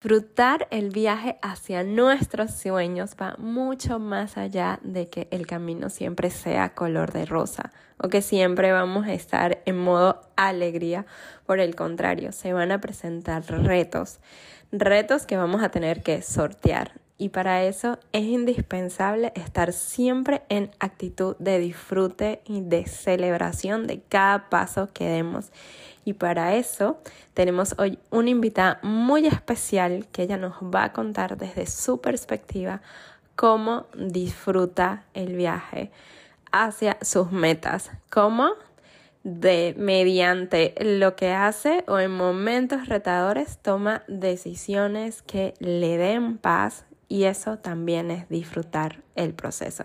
Disfrutar 0.00 0.68
el 0.70 0.90
viaje 0.90 1.40
hacia 1.42 1.82
nuestros 1.82 2.52
sueños 2.52 3.16
va 3.20 3.34
mucho 3.36 3.98
más 3.98 4.36
allá 4.38 4.78
de 4.84 5.08
que 5.08 5.26
el 5.32 5.44
camino 5.44 5.90
siempre 5.90 6.30
sea 6.30 6.72
color 6.72 7.12
de 7.12 7.26
rosa 7.26 7.72
o 8.00 8.08
que 8.08 8.22
siempre 8.22 8.70
vamos 8.70 9.08
a 9.08 9.14
estar 9.14 9.60
en 9.66 9.76
modo 9.76 10.20
alegría. 10.36 11.04
Por 11.46 11.58
el 11.58 11.74
contrario, 11.74 12.30
se 12.30 12.52
van 12.52 12.70
a 12.70 12.80
presentar 12.80 13.44
retos, 13.44 14.20
retos 14.70 15.26
que 15.26 15.36
vamos 15.36 15.64
a 15.64 15.70
tener 15.70 16.04
que 16.04 16.22
sortear. 16.22 16.92
Y 17.20 17.30
para 17.30 17.64
eso 17.64 17.98
es 18.12 18.22
indispensable 18.22 19.32
estar 19.34 19.72
siempre 19.72 20.42
en 20.48 20.70
actitud 20.78 21.34
de 21.40 21.58
disfrute 21.58 22.40
y 22.44 22.60
de 22.60 22.86
celebración 22.86 23.88
de 23.88 24.00
cada 24.02 24.48
paso 24.48 24.90
que 24.92 25.08
demos 25.08 25.50
y 26.08 26.14
para 26.14 26.54
eso 26.54 26.96
tenemos 27.34 27.74
hoy 27.76 27.98
una 28.08 28.30
invitada 28.30 28.80
muy 28.82 29.26
especial 29.26 30.06
que 30.10 30.22
ella 30.22 30.38
nos 30.38 30.54
va 30.54 30.84
a 30.84 30.92
contar 30.94 31.36
desde 31.36 31.66
su 31.66 32.00
perspectiva 32.00 32.80
cómo 33.36 33.88
disfruta 33.94 35.04
el 35.12 35.36
viaje 35.36 35.90
hacia 36.50 36.96
sus 37.02 37.30
metas, 37.30 37.90
cómo 38.08 38.52
de 39.22 39.74
mediante 39.76 40.72
lo 40.80 41.14
que 41.14 41.32
hace 41.32 41.84
o 41.88 41.98
en 41.98 42.12
momentos 42.12 42.88
retadores 42.88 43.58
toma 43.58 44.02
decisiones 44.08 45.20
que 45.20 45.52
le 45.58 45.98
den 45.98 46.38
paz 46.38 46.86
y 47.06 47.24
eso 47.24 47.58
también 47.58 48.10
es 48.10 48.26
disfrutar 48.30 49.02
el 49.14 49.34
proceso. 49.34 49.84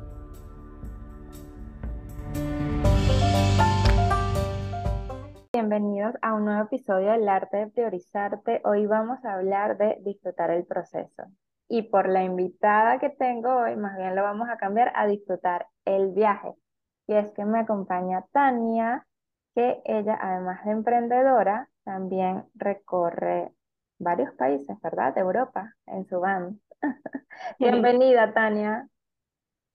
Bienvenidos 5.61 6.15
a 6.23 6.33
un 6.33 6.45
nuevo 6.45 6.63
episodio 6.63 7.11
del 7.11 7.29
arte 7.29 7.57
de 7.57 7.67
priorizarte. 7.67 8.61
Hoy 8.63 8.87
vamos 8.87 9.23
a 9.23 9.35
hablar 9.35 9.77
de 9.77 9.95
disfrutar 10.01 10.49
el 10.49 10.65
proceso. 10.65 11.25
Y 11.69 11.83
por 11.83 12.09
la 12.09 12.23
invitada 12.23 12.97
que 12.97 13.11
tengo 13.11 13.57
hoy, 13.57 13.75
más 13.75 13.95
bien 13.95 14.15
lo 14.15 14.23
vamos 14.23 14.49
a 14.49 14.57
cambiar 14.57 14.91
a 14.95 15.05
disfrutar 15.05 15.67
el 15.85 16.13
viaje. 16.13 16.55
Y 17.05 17.13
es 17.13 17.29
que 17.33 17.45
me 17.45 17.59
acompaña 17.59 18.25
Tania, 18.31 19.05
que 19.53 19.83
ella, 19.85 20.17
además 20.19 20.65
de 20.65 20.71
emprendedora, 20.71 21.69
también 21.83 22.43
recorre 22.55 23.53
varios 23.99 24.33
países, 24.33 24.75
¿verdad? 24.81 25.13
De 25.13 25.21
Europa, 25.21 25.75
en 25.85 26.07
su 26.07 26.19
van. 26.19 26.59
Bienvenida, 27.59 28.33
Tania. 28.33 28.87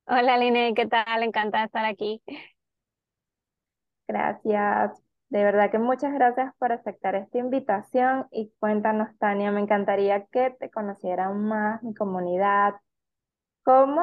Hola, 0.08 0.36
Line, 0.36 0.74
¿qué 0.74 0.86
tal? 0.86 1.22
Encantada 1.22 1.62
de 1.62 1.66
estar 1.66 1.84
aquí. 1.84 2.20
Gracias. 4.08 5.05
De 5.28 5.42
verdad 5.44 5.70
que 5.70 5.78
muchas 5.78 6.12
gracias 6.14 6.52
por 6.58 6.72
aceptar 6.72 7.14
esta 7.16 7.38
invitación 7.38 8.27
y 8.30 8.52
cuéntanos, 8.60 9.08
Tania, 9.19 9.50
me 9.52 9.60
encantaría 9.60 10.24
que 10.27 10.50
te 10.58 10.70
conocieran 10.70 11.44
más 11.44 11.82
mi 11.82 11.94
comunidad. 11.94 12.74
¿Cómo, 13.64 14.02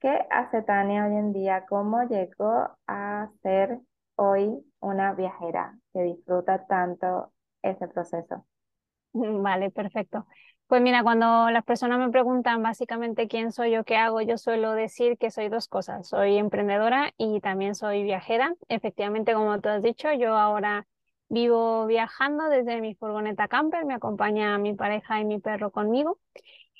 qué 0.00 0.26
hace 0.30 0.62
Tania 0.62 1.06
hoy 1.06 1.16
en 1.16 1.32
día? 1.32 1.66
¿Cómo 1.68 2.02
llegó 2.04 2.76
a 2.88 3.30
ser 3.42 3.80
hoy 4.16 4.64
una 4.80 5.14
viajera 5.14 5.78
que 5.92 6.02
disfruta 6.02 6.66
tanto 6.66 7.32
ese 7.62 7.88
proceso? 7.88 8.46
Vale, 9.14 9.70
perfecto. 9.70 10.26
Pues 10.66 10.80
mira, 10.82 11.02
cuando 11.02 11.50
las 11.50 11.62
personas 11.64 11.98
me 11.98 12.10
preguntan 12.10 12.62
básicamente 12.62 13.28
quién 13.28 13.52
soy 13.52 13.72
yo, 13.72 13.84
qué 13.84 13.96
hago, 13.96 14.20
yo 14.22 14.38
suelo 14.38 14.72
decir 14.72 15.18
que 15.18 15.30
soy 15.30 15.48
dos 15.48 15.68
cosas. 15.68 16.08
Soy 16.08 16.36
emprendedora 16.38 17.12
y 17.18 17.40
también 17.40 17.74
soy 17.74 18.02
viajera. 18.02 18.54
Efectivamente, 18.68 19.34
como 19.34 19.60
tú 19.60 19.68
has 19.68 19.82
dicho, 19.82 20.10
yo 20.12 20.34
ahora 20.36 20.86
vivo 21.28 21.86
viajando 21.86 22.48
desde 22.48 22.80
mi 22.80 22.94
furgoneta 22.94 23.46
camper, 23.48 23.84
me 23.84 23.94
acompaña 23.94 24.56
mi 24.58 24.74
pareja 24.74 25.20
y 25.20 25.24
mi 25.24 25.38
perro 25.38 25.70
conmigo. 25.70 26.18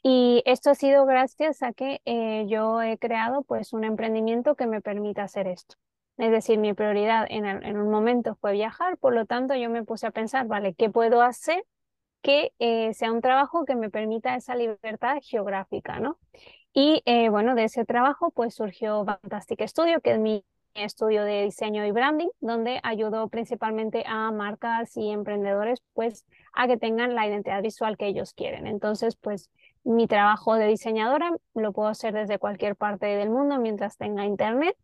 Y 0.03 0.43
esto 0.47 0.71
ha 0.71 0.75
sido 0.75 1.07
gracias 1.07 1.63
a 1.63 1.73
que 1.73 2.01
eh, 2.05 2.47
yo 2.49 2.83
he 2.83 2.99
creado 2.99 3.43
pues 3.43 3.73
un 3.73 3.85
emprendimiento 3.85 4.55
que 4.57 4.67
me 4.67 4.81
permita 4.83 5.25
hacer 5.25 5.47
esto. 5.49 5.77
Es 6.19 6.31
decir, 6.31 6.59
mi 6.59 6.75
prioridad 6.75 7.27
en, 7.31 7.47
en 7.47 7.77
un 7.79 7.91
momento 7.91 8.37
fue 8.37 8.53
viajar, 8.53 8.99
por 8.99 9.15
lo 9.15 9.27
tanto 9.27 9.55
yo 9.57 9.71
me 9.71 9.85
puse 9.85 10.07
a 10.07 10.11
pensar, 10.13 10.47
vale, 10.47 10.75
¿qué 10.75 10.91
puedo 10.91 11.23
hacer 11.23 11.65
que 12.25 12.53
eh, 12.59 12.95
sea 12.95 13.13
un 13.13 13.21
trabajo 13.21 13.67
que 13.67 13.77
me 13.77 13.91
permita 13.91 14.35
esa 14.35 14.57
libertad 14.57 15.19
geográfica, 15.23 16.01
¿no? 16.01 16.19
Y 16.73 17.03
eh, 17.05 17.29
bueno, 17.29 17.55
de 17.55 17.65
ese 17.65 17.85
trabajo 17.85 18.31
pues 18.31 18.55
surgió 18.55 19.05
Fantastic 19.05 19.61
Studio, 19.69 20.01
que 20.01 20.13
es 20.13 20.19
mi 20.19 20.43
estudio 20.73 21.23
de 21.23 21.45
diseño 21.45 21.85
y 21.85 21.91
branding, 21.91 22.31
donde 22.41 22.81
ayudo 22.83 23.29
principalmente 23.29 24.05
a 24.07 24.33
marcas 24.33 24.97
y 24.97 25.11
emprendedores 25.11 25.83
pues 25.93 26.25
a 26.55 26.67
que 26.67 26.79
tengan 26.79 27.15
la 27.15 27.29
identidad 27.29 27.61
visual 27.61 27.99
que 27.99 28.07
ellos 28.07 28.33
quieren. 28.33 28.67
Entonces, 28.67 29.17
pues 29.17 29.51
mi 29.85 30.07
trabajo 30.07 30.55
de 30.57 30.67
diseñadora 30.69 31.31
lo 31.55 31.73
puedo 31.73 31.89
hacer 31.89 32.15
desde 32.15 32.39
cualquier 32.39 32.77
parte 32.77 33.07
del 33.07 33.31
mundo 33.31 33.59
mientras 33.59 33.97
tenga 33.97 34.25
internet 34.27 34.77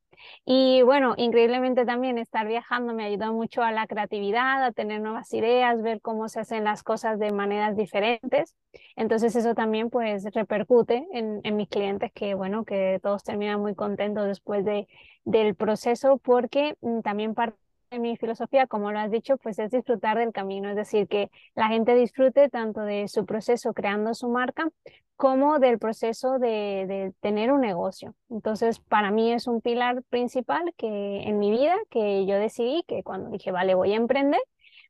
y 0.45 0.83
bueno, 0.83 1.15
increíblemente 1.17 1.85
también 1.87 2.19
estar 2.19 2.47
viajando 2.47 2.95
me 2.95 3.05
ayuda 3.05 3.33
mucho 3.33 3.63
a 3.63 3.73
la 3.73 3.87
creatividad, 3.87 4.63
a 4.65 4.73
tener 4.73 5.01
nuevas 5.01 5.33
ideas, 5.33 5.83
ver 5.83 6.01
cómo 6.01 6.29
se 6.29 6.41
hacen 6.41 6.65
las 6.65 6.83
cosas 6.83 7.19
de 7.19 7.33
maneras 7.33 7.77
diferentes. 7.77 8.55
Entonces 8.97 9.35
eso 9.37 9.55
también 9.55 9.91
pues 9.91 10.25
repercute 10.35 11.07
en, 11.13 11.41
en 11.45 11.57
mis 11.57 11.69
clientes 11.69 12.13
que 12.13 12.35
bueno, 12.35 12.65
que 12.65 13.01
todos 13.03 13.23
terminan 13.25 13.61
muy 13.61 13.75
contentos 13.75 14.27
después 14.27 14.65
de, 14.65 14.89
del 15.25 15.55
proceso 15.55 16.19
porque 16.19 16.77
mm, 16.81 17.01
también 17.01 17.35
parte 17.35 17.57
mi 17.99 18.17
filosofía, 18.17 18.67
como 18.67 18.93
lo 18.93 18.99
has 19.01 19.11
dicho, 19.11 19.37
pues 19.39 19.59
es 19.59 19.71
disfrutar 19.71 20.19
del 20.19 20.33
camino, 20.33 20.71
es 20.71 20.77
decir, 20.77 21.09
que 21.09 21.31
la 21.55 21.69
gente 21.69 21.95
disfrute 21.95 22.49
tanto 22.49 22.81
de 22.83 23.09
su 23.09 23.27
proceso 23.27 23.73
creando 23.75 24.15
su 24.15 24.29
marca 24.29 24.69
como 25.17 25.59
del 25.59 25.79
proceso 25.79 26.39
de, 26.39 26.87
de, 26.89 27.13
tener 27.21 27.53
un 27.53 27.61
negocio. 27.61 28.15
Entonces, 28.31 28.79
para 28.81 29.11
mí 29.11 29.33
es 29.33 29.47
un 29.47 29.61
pilar 29.61 30.03
principal 30.05 30.73
que 30.77 31.23
en 31.25 31.39
mi 31.39 31.51
vida 31.51 31.75
que 31.91 32.25
yo 32.27 32.37
decidí 32.37 32.85
que 32.87 33.03
cuando 33.03 33.31
dije, 33.31 33.51
vale, 33.53 33.75
voy 33.75 33.93
a 33.93 33.97
emprender, 33.97 34.41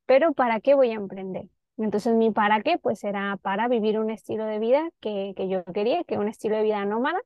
pero 0.06 0.32
¿para 0.32 0.60
qué 0.60 0.74
voy 0.74 0.90
a 0.90 0.94
emprender? 0.94 1.46
Entonces, 1.78 2.14
mi 2.14 2.30
para 2.30 2.62
qué, 2.62 2.78
pues 2.78 3.02
era 3.04 3.38
para 3.38 3.66
vivir 3.68 3.98
un 3.98 4.10
estilo 4.10 4.44
de 4.44 4.58
vida 4.58 4.90
que, 5.00 5.32
que 5.36 5.48
yo 5.48 5.64
quería, 5.64 6.04
que 6.04 6.18
un 6.18 6.28
estilo 6.28 6.56
de 6.56 6.62
vida 6.64 6.84
nómada, 6.84 7.20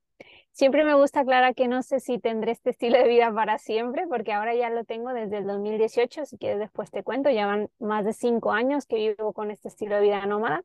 Siempre 0.55 0.85
me 0.85 0.93
gusta 0.95 1.19
aclarar 1.19 1.53
que 1.53 1.67
no 1.67 1.83
sé 1.83 1.99
si 1.99 2.17
tendré 2.17 2.53
este 2.53 2.69
estilo 2.69 2.97
de 2.97 3.09
vida 3.09 3.29
para 3.33 3.57
siempre, 3.57 4.07
porque 4.07 4.31
ahora 4.31 4.55
ya 4.55 4.69
lo 4.69 4.85
tengo 4.85 5.11
desde 5.11 5.39
el 5.39 5.45
2018, 5.45 6.23
si 6.23 6.37
quieres 6.37 6.59
después 6.59 6.91
te 6.91 7.03
cuento, 7.03 7.29
ya 7.29 7.45
van 7.45 7.67
más 7.77 8.05
de 8.05 8.13
cinco 8.13 8.53
años 8.53 8.85
que 8.85 8.95
vivo 8.95 9.33
con 9.33 9.51
este 9.51 9.67
estilo 9.67 9.95
de 9.95 10.03
vida 10.03 10.25
nómada, 10.25 10.63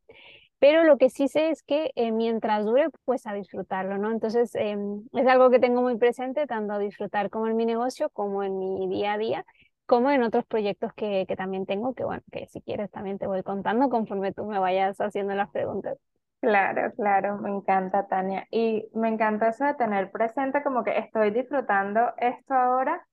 pero 0.61 0.85
lo 0.85 0.97
que 0.97 1.11
sí 1.11 1.27
sé 1.27 1.51
es 1.51 1.65
que 1.65 1.91
eh, 1.97 2.13
mientras 2.13 2.65
dure, 2.65 2.89
pues 3.05 3.27
a 3.27 3.35
disfrutarlo, 3.35 3.99
¿no? 3.99 4.13
Entonces, 4.13 4.55
eh, 4.55 4.77
es 5.13 5.27
algo 5.27 5.51
que 5.51 5.59
tengo 5.59 5.83
muy 5.83 5.97
presente, 5.99 6.47
tanto 6.47 6.75
a 6.75 6.79
disfrutar 6.79 7.29
como 7.29 7.49
en 7.49 7.57
mi 7.57 7.67
negocio, 7.67 8.11
como 8.11 8.45
en 8.45 8.61
mi 8.61 8.89
día 8.89 9.15
a 9.15 9.19
día, 9.19 9.45
como 9.87 10.13
en 10.13 10.23
otros 10.23 10.45
proyectos 10.47 10.93
que, 10.95 11.25
que 11.27 11.35
también 11.35 11.67
tengo, 11.67 11.95
que 11.95 12.05
bueno, 12.05 12.23
que 12.31 12.47
si 12.47 12.61
quieres 12.63 12.93
también 12.93 13.19
te 13.19 13.27
voy 13.27 13.43
contando 13.43 13.89
conforme 13.89 14.33
tú 14.33 14.45
me 14.47 14.61
vayas 14.61 15.01
haciendo 15.01 15.35
las 15.35 15.51
preguntas. 15.51 15.99
Claro, 16.41 16.93
claro, 16.95 17.37
me 17.39 17.51
encanta, 17.51 18.07
Tania. 18.07 18.47
Y 18.51 18.89
me 18.95 19.09
encanta 19.09 19.49
eso 19.49 19.65
de 19.65 19.75
tener 19.75 20.11
presente 20.11 20.63
como 20.63 20.83
que 20.83 20.97
estoy 20.99 21.31
disfrutando 21.31 22.13
esto 22.17 22.55
ahora, 22.55 23.07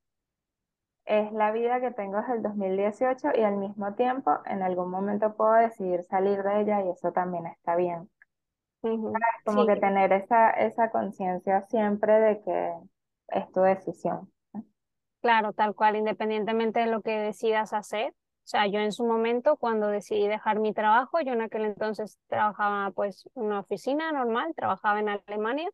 es 1.07 1.31
la 1.31 1.51
vida 1.51 1.79
que 1.79 1.91
tengo 1.91 2.19
desde 2.19 2.35
el 2.35 2.43
2018 2.43 3.29
y 3.35 3.41
al 3.41 3.55
mismo 3.55 3.93
tiempo 3.95 4.39
en 4.45 4.61
algún 4.61 4.91
momento 4.91 5.35
puedo 5.35 5.53
decidir 5.53 6.03
salir 6.03 6.43
de 6.43 6.61
ella 6.61 6.83
y 6.83 6.89
eso 6.89 7.11
también 7.13 7.47
está 7.47 7.75
bien. 7.75 8.09
Como 9.45 9.65
que 9.65 9.77
tener 9.77 10.11
esa, 10.13 10.51
esa 10.51 10.91
conciencia 10.91 11.61
siempre 11.61 12.19
de 12.19 12.41
que 12.41 12.73
es 13.29 13.51
tu 13.51 13.61
decisión. 13.61 14.31
Claro, 15.21 15.53
tal 15.53 15.75
cual, 15.75 15.95
independientemente 15.95 16.81
de 16.81 16.87
lo 16.87 17.01
que 17.01 17.17
decidas 17.17 17.73
hacer, 17.73 18.13
o 18.47 18.49
sea, 18.49 18.65
yo 18.67 18.79
en 18.79 18.93
su 18.93 19.05
momento, 19.05 19.57
cuando 19.57 19.87
decidí 19.89 20.25
dejar 20.27 20.59
mi 20.59 20.73
trabajo, 20.73 21.19
yo 21.19 21.33
en 21.33 21.41
aquel 21.41 21.65
entonces 21.65 22.17
trabajaba 22.27 22.91
pues 22.91 23.29
en 23.35 23.43
una 23.43 23.59
oficina 23.59 24.09
normal, 24.13 24.53
trabajaba 24.55 25.01
en 25.01 25.09
Alemania, 25.09 25.69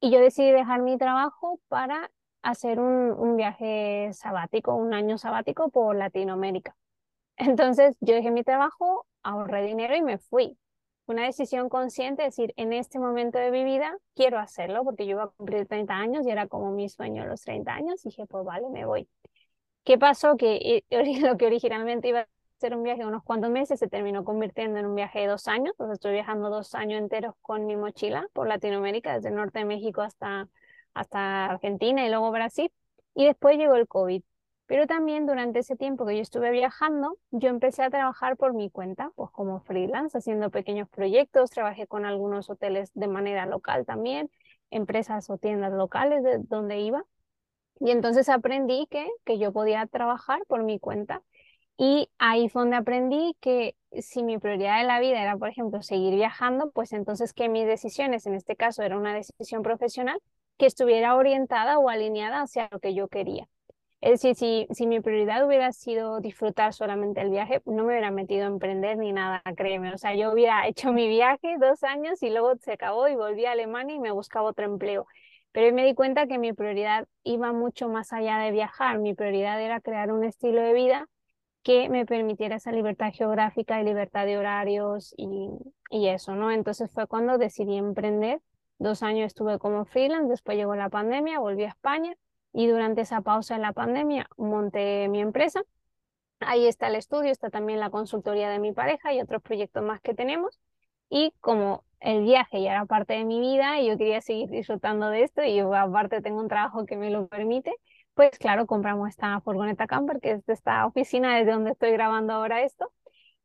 y 0.00 0.10
yo 0.10 0.20
decidí 0.20 0.50
dejar 0.52 0.82
mi 0.82 0.98
trabajo 0.98 1.60
para 1.68 2.10
hacer 2.42 2.78
un, 2.80 3.12
un 3.12 3.36
viaje 3.36 4.10
sabático, 4.12 4.74
un 4.74 4.92
año 4.94 5.18
sabático 5.18 5.70
por 5.70 5.96
Latinoamérica. 5.96 6.76
Entonces 7.38 7.96
yo 8.00 8.14
dejé 8.14 8.30
mi 8.30 8.44
trabajo, 8.44 9.06
ahorré 9.22 9.64
dinero 9.64 9.96
y 9.96 10.02
me 10.02 10.18
fui. 10.18 10.58
una 11.06 11.24
decisión 11.24 11.68
consciente, 11.70 12.22
decir, 12.22 12.52
en 12.56 12.72
este 12.74 12.98
momento 12.98 13.38
de 13.38 13.50
mi 13.50 13.64
vida 13.64 13.96
quiero 14.14 14.38
hacerlo, 14.38 14.84
porque 14.84 15.06
yo 15.06 15.12
iba 15.12 15.24
a 15.24 15.28
cumplir 15.28 15.66
30 15.66 15.94
años 15.96 16.26
y 16.26 16.30
era 16.30 16.48
como 16.48 16.72
mi 16.72 16.88
sueño 16.90 17.26
los 17.26 17.42
30 17.42 17.74
años, 17.74 18.04
y 18.04 18.10
dije, 18.10 18.26
pues 18.26 18.44
vale, 18.44 18.68
me 18.70 18.86
voy. 18.86 19.08
¿Qué 19.84 19.98
pasó? 19.98 20.36
Que 20.36 20.84
eh, 20.90 20.90
lo 21.20 21.36
que 21.36 21.46
originalmente 21.46 22.08
iba 22.08 22.20
a 22.20 22.28
ser 22.58 22.74
un 22.74 22.82
viaje 22.82 23.00
de 23.02 23.06
unos 23.06 23.22
cuantos 23.22 23.50
meses 23.50 23.78
se 23.78 23.88
terminó 23.88 24.24
convirtiendo 24.24 24.78
en 24.78 24.86
un 24.86 24.94
viaje 24.94 25.20
de 25.20 25.26
dos 25.26 25.48
años, 25.48 25.72
entonces 25.72 25.94
estoy 25.94 26.12
viajando 26.12 26.48
dos 26.50 26.74
años 26.74 27.00
enteros 27.00 27.34
con 27.42 27.66
mi 27.66 27.76
mochila 27.76 28.26
por 28.32 28.48
Latinoamérica, 28.48 29.14
desde 29.14 29.28
el 29.28 29.34
norte 29.34 29.58
de 29.58 29.64
México 29.66 30.00
hasta, 30.02 30.48
hasta 30.94 31.46
Argentina 31.46 32.06
y 32.06 32.08
luego 32.08 32.30
Brasil, 32.30 32.72
y 33.14 33.26
después 33.26 33.58
llegó 33.58 33.74
el 33.76 33.86
COVID. 33.88 34.22
Pero 34.66 34.86
también 34.86 35.26
durante 35.26 35.58
ese 35.58 35.76
tiempo 35.76 36.06
que 36.06 36.16
yo 36.16 36.22
estuve 36.22 36.50
viajando, 36.50 37.18
yo 37.30 37.50
empecé 37.50 37.82
a 37.82 37.90
trabajar 37.90 38.38
por 38.38 38.54
mi 38.54 38.70
cuenta, 38.70 39.10
pues 39.14 39.30
como 39.30 39.60
freelance, 39.60 40.16
haciendo 40.16 40.50
pequeños 40.50 40.88
proyectos, 40.88 41.50
trabajé 41.50 41.86
con 41.86 42.06
algunos 42.06 42.48
hoteles 42.48 42.90
de 42.94 43.08
manera 43.08 43.44
local 43.44 43.84
también, 43.84 44.30
empresas 44.70 45.28
o 45.28 45.36
tiendas 45.36 45.72
locales 45.72 46.22
de 46.22 46.38
donde 46.38 46.78
iba. 46.80 47.04
Y 47.80 47.90
entonces 47.90 48.28
aprendí 48.28 48.86
que, 48.90 49.06
que 49.24 49.38
yo 49.38 49.52
podía 49.52 49.86
trabajar 49.86 50.44
por 50.46 50.62
mi 50.62 50.78
cuenta. 50.78 51.22
Y 51.76 52.08
ahí 52.18 52.48
fue 52.48 52.62
donde 52.62 52.76
aprendí 52.76 53.36
que 53.40 53.76
si 54.00 54.22
mi 54.22 54.38
prioridad 54.38 54.78
de 54.80 54.86
la 54.86 55.00
vida 55.00 55.20
era, 55.22 55.36
por 55.36 55.48
ejemplo, 55.48 55.82
seguir 55.82 56.14
viajando, 56.14 56.70
pues 56.70 56.92
entonces 56.92 57.32
que 57.34 57.48
mis 57.48 57.66
decisiones, 57.66 58.26
en 58.26 58.34
este 58.34 58.56
caso 58.56 58.82
era 58.82 58.96
una 58.96 59.14
decisión 59.14 59.62
profesional, 59.62 60.20
que 60.56 60.66
estuviera 60.66 61.16
orientada 61.16 61.78
o 61.78 61.88
alineada 61.88 62.42
hacia 62.42 62.68
lo 62.70 62.78
que 62.80 62.94
yo 62.94 63.08
quería. 63.08 63.48
Es 64.00 64.20
decir, 64.22 64.34
si, 64.36 64.66
si 64.74 64.86
mi 64.86 65.00
prioridad 65.00 65.46
hubiera 65.46 65.72
sido 65.72 66.20
disfrutar 66.20 66.74
solamente 66.74 67.22
el 67.22 67.30
viaje, 67.30 67.62
no 67.64 67.84
me 67.84 67.92
hubiera 67.92 68.10
metido 68.10 68.44
a 68.44 68.48
emprender 68.48 68.98
ni 68.98 69.12
nada, 69.12 69.42
créeme. 69.56 69.94
O 69.94 69.98
sea, 69.98 70.14
yo 70.14 70.30
hubiera 70.32 70.66
hecho 70.68 70.92
mi 70.92 71.08
viaje 71.08 71.56
dos 71.58 71.82
años 71.84 72.22
y 72.22 72.30
luego 72.30 72.54
se 72.60 72.72
acabó 72.72 73.08
y 73.08 73.16
volví 73.16 73.46
a 73.46 73.52
Alemania 73.52 73.96
y 73.96 74.00
me 74.00 74.12
buscaba 74.12 74.48
otro 74.50 74.66
empleo. 74.66 75.06
Pero 75.54 75.72
me 75.72 75.84
di 75.84 75.94
cuenta 75.94 76.26
que 76.26 76.36
mi 76.36 76.52
prioridad 76.52 77.06
iba 77.22 77.52
mucho 77.52 77.88
más 77.88 78.12
allá 78.12 78.38
de 78.38 78.50
viajar. 78.50 78.98
Mi 78.98 79.14
prioridad 79.14 79.62
era 79.62 79.80
crear 79.80 80.10
un 80.10 80.24
estilo 80.24 80.60
de 80.60 80.72
vida 80.72 81.08
que 81.62 81.88
me 81.88 82.04
permitiera 82.06 82.56
esa 82.56 82.72
libertad 82.72 83.12
geográfica 83.12 83.80
y 83.80 83.84
libertad 83.84 84.26
de 84.26 84.36
horarios 84.36 85.14
y, 85.16 85.50
y 85.90 86.08
eso, 86.08 86.34
¿no? 86.34 86.50
Entonces 86.50 86.90
fue 86.90 87.06
cuando 87.06 87.38
decidí 87.38 87.76
emprender. 87.76 88.40
Dos 88.78 89.04
años 89.04 89.28
estuve 89.28 89.60
como 89.60 89.84
freelance, 89.84 90.28
después 90.28 90.56
llegó 90.56 90.74
la 90.74 90.88
pandemia, 90.88 91.38
volví 91.38 91.62
a 91.62 91.68
España 91.68 92.14
y 92.52 92.66
durante 92.66 93.02
esa 93.02 93.20
pausa 93.20 93.54
en 93.54 93.62
la 93.62 93.72
pandemia 93.72 94.28
monté 94.36 95.08
mi 95.08 95.20
empresa. 95.20 95.62
Ahí 96.40 96.66
está 96.66 96.88
el 96.88 96.96
estudio, 96.96 97.30
está 97.30 97.50
también 97.50 97.78
la 97.78 97.90
consultoría 97.90 98.50
de 98.50 98.58
mi 98.58 98.72
pareja 98.72 99.12
y 99.12 99.20
otros 99.20 99.40
proyectos 99.40 99.84
más 99.84 100.00
que 100.00 100.14
tenemos. 100.14 100.58
Y 101.08 101.32
como 101.40 101.84
el 102.00 102.22
viaje 102.22 102.62
ya 102.62 102.72
era 102.72 102.86
parte 102.86 103.14
de 103.14 103.24
mi 103.24 103.40
vida 103.40 103.80
y 103.80 103.88
yo 103.88 103.96
quería 103.96 104.20
seguir 104.20 104.50
disfrutando 104.50 105.08
de 105.08 105.22
esto 105.22 105.42
y 105.42 105.56
yo 105.56 105.74
aparte 105.74 106.20
tengo 106.20 106.40
un 106.40 106.48
trabajo 106.48 106.84
que 106.86 106.96
me 106.96 107.10
lo 107.10 107.28
permite, 107.28 107.74
pues 108.14 108.38
claro, 108.38 108.66
compramos 108.66 109.08
esta 109.08 109.40
furgoneta 109.40 109.86
camper, 109.86 110.20
que 110.20 110.32
es 110.32 110.46
de 110.46 110.52
esta 110.52 110.86
oficina 110.86 111.36
desde 111.36 111.52
donde 111.52 111.72
estoy 111.72 111.92
grabando 111.92 112.34
ahora 112.34 112.62
esto. 112.62 112.92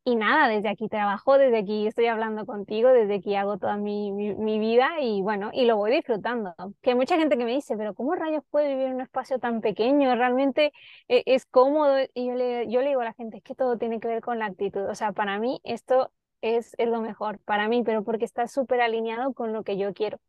Y 0.05 0.15
nada, 0.15 0.47
desde 0.47 0.69
aquí 0.69 0.87
trabajo, 0.89 1.37
desde 1.37 1.57
aquí 1.59 1.85
estoy 1.85 2.07
hablando 2.07 2.45
contigo, 2.45 2.89
desde 2.89 3.15
aquí 3.15 3.35
hago 3.35 3.57
toda 3.57 3.77
mi, 3.77 4.11
mi, 4.11 4.57
vida 4.57 4.89
y 5.01 5.21
bueno, 5.21 5.51
y 5.53 5.65
lo 5.65 5.77
voy 5.77 5.91
disfrutando. 5.91 6.55
Que 6.81 6.91
hay 6.91 6.95
mucha 6.95 7.17
gente 7.17 7.37
que 7.37 7.45
me 7.45 7.51
dice, 7.51 7.77
pero 7.77 7.93
¿cómo 7.93 8.15
rayos 8.15 8.43
puede 8.49 8.69
vivir 8.69 8.87
en 8.87 8.95
un 8.95 9.01
espacio 9.01 9.39
tan 9.39 9.61
pequeño? 9.61 10.15
Realmente 10.15 10.71
eh, 11.09 11.23
es 11.25 11.45
cómodo. 11.45 11.97
Y 12.13 12.27
yo 12.27 12.33
le, 12.33 12.69
yo 12.71 12.81
le 12.81 12.89
digo 12.89 13.01
a 13.01 13.05
la 13.05 13.13
gente, 13.13 13.37
es 13.37 13.43
que 13.43 13.55
todo 13.55 13.77
tiene 13.77 13.99
que 13.99 14.07
ver 14.07 14.21
con 14.21 14.39
la 14.39 14.45
actitud. 14.45 14.85
O 14.89 14.95
sea, 14.95 15.11
para 15.11 15.37
mí 15.37 15.59
esto 15.63 16.11
es, 16.41 16.75
es 16.77 16.87
lo 16.89 17.01
mejor, 17.01 17.39
para 17.39 17.67
mí, 17.67 17.83
pero 17.83 18.03
porque 18.03 18.25
está 18.25 18.47
súper 18.47 18.81
alineado 18.81 19.33
con 19.33 19.53
lo 19.53 19.63
que 19.63 19.77
yo 19.77 19.93
quiero. 19.93 20.19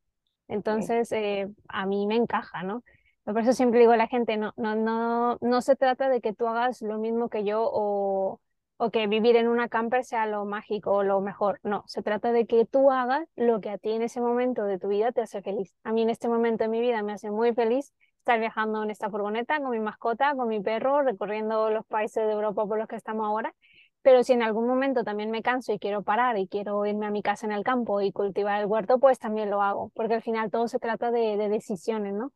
Entonces, 0.48 1.12
eh, 1.12 1.48
a 1.68 1.86
mí 1.86 2.06
me 2.06 2.16
encaja, 2.16 2.62
¿no? 2.62 2.82
Por 3.24 3.38
eso 3.40 3.52
siempre 3.52 3.80
digo 3.80 3.92
a 3.92 3.96
la 3.96 4.08
gente, 4.08 4.36
no, 4.36 4.52
no, 4.56 4.74
no, 4.74 5.38
no 5.40 5.60
se 5.62 5.76
trata 5.76 6.08
de 6.08 6.20
que 6.20 6.32
tú 6.34 6.46
hagas 6.48 6.82
lo 6.82 6.98
mismo 6.98 7.28
que 7.28 7.44
yo 7.44 7.62
o 7.72 8.40
o 8.82 8.90
que 8.90 9.06
vivir 9.06 9.36
en 9.36 9.46
una 9.46 9.68
camper 9.68 10.04
sea 10.04 10.24
lo 10.26 10.46
mágico 10.46 10.92
o 10.92 11.02
lo 11.02 11.20
mejor. 11.20 11.60
No, 11.62 11.84
se 11.86 12.02
trata 12.02 12.32
de 12.32 12.46
que 12.46 12.64
tú 12.64 12.90
hagas 12.90 13.28
lo 13.36 13.60
que 13.60 13.68
a 13.68 13.76
ti 13.76 13.90
en 13.90 14.00
ese 14.00 14.22
momento 14.22 14.64
de 14.64 14.78
tu 14.78 14.88
vida 14.88 15.12
te 15.12 15.20
hace 15.20 15.42
feliz. 15.42 15.74
A 15.84 15.92
mí 15.92 16.00
en 16.00 16.08
este 16.08 16.28
momento 16.28 16.64
de 16.64 16.68
mi 16.68 16.80
vida 16.80 17.02
me 17.02 17.12
hace 17.12 17.30
muy 17.30 17.52
feliz 17.52 17.92
estar 18.20 18.40
viajando 18.40 18.82
en 18.82 18.90
esta 18.90 19.10
furgoneta 19.10 19.60
con 19.60 19.70
mi 19.70 19.80
mascota, 19.80 20.34
con 20.34 20.48
mi 20.48 20.60
perro, 20.62 21.02
recorriendo 21.02 21.68
los 21.68 21.84
países 21.86 22.26
de 22.26 22.32
Europa 22.32 22.64
por 22.66 22.78
los 22.78 22.88
que 22.88 22.96
estamos 22.96 23.26
ahora. 23.26 23.54
Pero 24.02 24.22
si 24.24 24.32
en 24.32 24.42
algún 24.42 24.66
momento 24.66 25.04
también 25.04 25.30
me 25.30 25.42
canso 25.42 25.72
y 25.72 25.78
quiero 25.78 26.02
parar 26.02 26.38
y 26.38 26.48
quiero 26.48 26.86
irme 26.86 27.06
a 27.06 27.10
mi 27.10 27.22
casa 27.22 27.46
en 27.46 27.52
el 27.52 27.64
campo 27.64 28.00
y 28.00 28.12
cultivar 28.12 28.60
el 28.60 28.66
huerto, 28.66 28.98
pues 28.98 29.18
también 29.18 29.50
lo 29.50 29.62
hago, 29.62 29.90
porque 29.94 30.14
al 30.14 30.22
final 30.22 30.50
todo 30.50 30.68
se 30.68 30.78
trata 30.78 31.10
de, 31.10 31.36
de 31.36 31.48
decisiones, 31.48 32.14
¿no? 32.14 32.32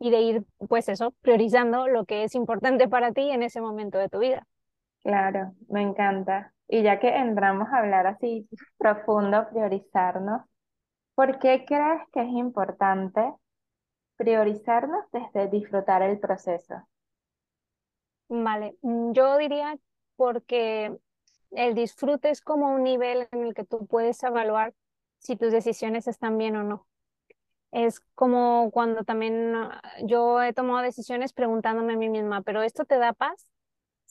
Y 0.00 0.10
de 0.10 0.20
ir, 0.22 0.44
pues 0.68 0.88
eso, 0.90 1.12
priorizando 1.22 1.88
lo 1.88 2.04
que 2.06 2.24
es 2.24 2.34
importante 2.36 2.88
para 2.88 3.12
ti 3.12 3.30
en 3.30 3.42
ese 3.44 3.60
momento 3.62 3.98
de 3.98 4.08
tu 4.10 4.18
vida. 4.20 4.46
Claro, 5.04 5.54
me 5.68 5.82
encanta. 5.82 6.52
Y 6.68 6.82
ya 6.82 6.98
que 7.00 7.08
entramos 7.16 7.68
a 7.70 7.78
hablar 7.78 8.06
así 8.08 8.48
profundo, 8.78 9.48
priorizarnos, 9.50 10.42
¿por 11.14 11.38
qué 11.40 11.64
crees 11.66 12.02
que 12.12 12.22
es 12.22 12.28
importante 12.30 13.34
priorizarnos 14.16 15.04
desde 15.12 15.48
disfrutar 15.48 16.02
el 16.02 16.18
proceso? 16.20 16.74
Vale, 18.28 18.76
mm, 18.82 19.12
yo 19.12 19.36
diría 19.38 19.76
porque 20.16 20.96
el 21.50 21.74
disfrute 21.74 22.30
es 22.30 22.40
como 22.40 22.74
un 22.74 22.82
nivel 22.84 23.28
en 23.32 23.44
el 23.46 23.54
que 23.54 23.64
tú 23.64 23.86
puedes 23.86 24.22
evaluar 24.22 24.74
si 25.18 25.36
tus 25.36 25.52
decisiones 25.52 26.06
están 26.08 26.38
bien 26.38 26.56
o 26.56 26.64
no. 26.64 26.86
Es 27.70 28.00
como 28.14 28.70
cuando 28.72 29.04
también 29.04 29.54
ah, 29.56 29.82
yo 30.04 30.42
he 30.42 30.52
tomado 30.52 30.82
decisiones 30.82 31.32
preguntándome 31.32 31.94
a 31.94 31.96
mí 31.96 32.08
misma, 32.08 32.42
¿pero 32.42 32.62
esto 32.62 32.84
te 32.84 32.98
da 32.98 33.12
paz? 33.12 33.52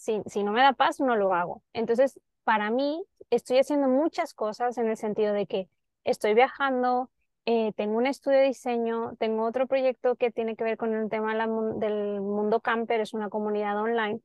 si, 0.02 0.44
no 0.44 0.52
me 0.52 0.62
da 0.62 0.74
paz, 0.74 1.00
no 1.00 1.16
lo 1.16 1.34
hago. 1.34 1.64
Entonces, 1.74 2.20
para 2.44 2.72
mí, 2.72 3.04
estoy 3.30 3.60
haciendo 3.60 3.88
muchas 3.88 4.34
cosas 4.34 4.78
en 4.78 4.88
el 4.90 4.98
sentido 4.98 5.34
de 5.34 5.46
que 5.46 5.70
estoy 6.04 6.34
viajando, 6.34 7.12
eh, 7.46 7.74
tengo 7.74 7.98
un 7.98 8.08
estudio 8.08 8.40
de 8.40 8.46
diseño, 8.46 9.16
tengo 9.20 9.46
otro 9.46 9.68
proyecto 9.68 10.16
que 10.16 10.32
tiene 10.32 10.56
que 10.56 10.64
ver 10.64 10.78
con 10.78 10.94
el 10.94 11.10
tema 11.10 11.36
del 11.36 12.22
mundo 12.22 12.62
camper, 12.62 13.02
es 13.02 13.14
una 13.14 13.30
comunidad 13.30 13.78
online. 13.80 14.22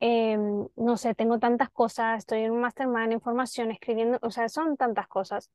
Em, 0.00 0.68
no 0.76 0.96
sé, 0.96 1.14
tengo 1.14 1.38
tantas 1.38 1.70
cosas, 1.70 2.18
estoy 2.18 2.42
en 2.42 2.52
un 2.52 2.60
mastermind, 2.60 3.12
en 3.12 3.20
formación, 3.20 3.70
escribiendo, 3.72 4.18
o 4.22 4.30
sea, 4.30 4.48
son 4.48 4.76
tantas 4.76 5.08
cosas 5.08 5.50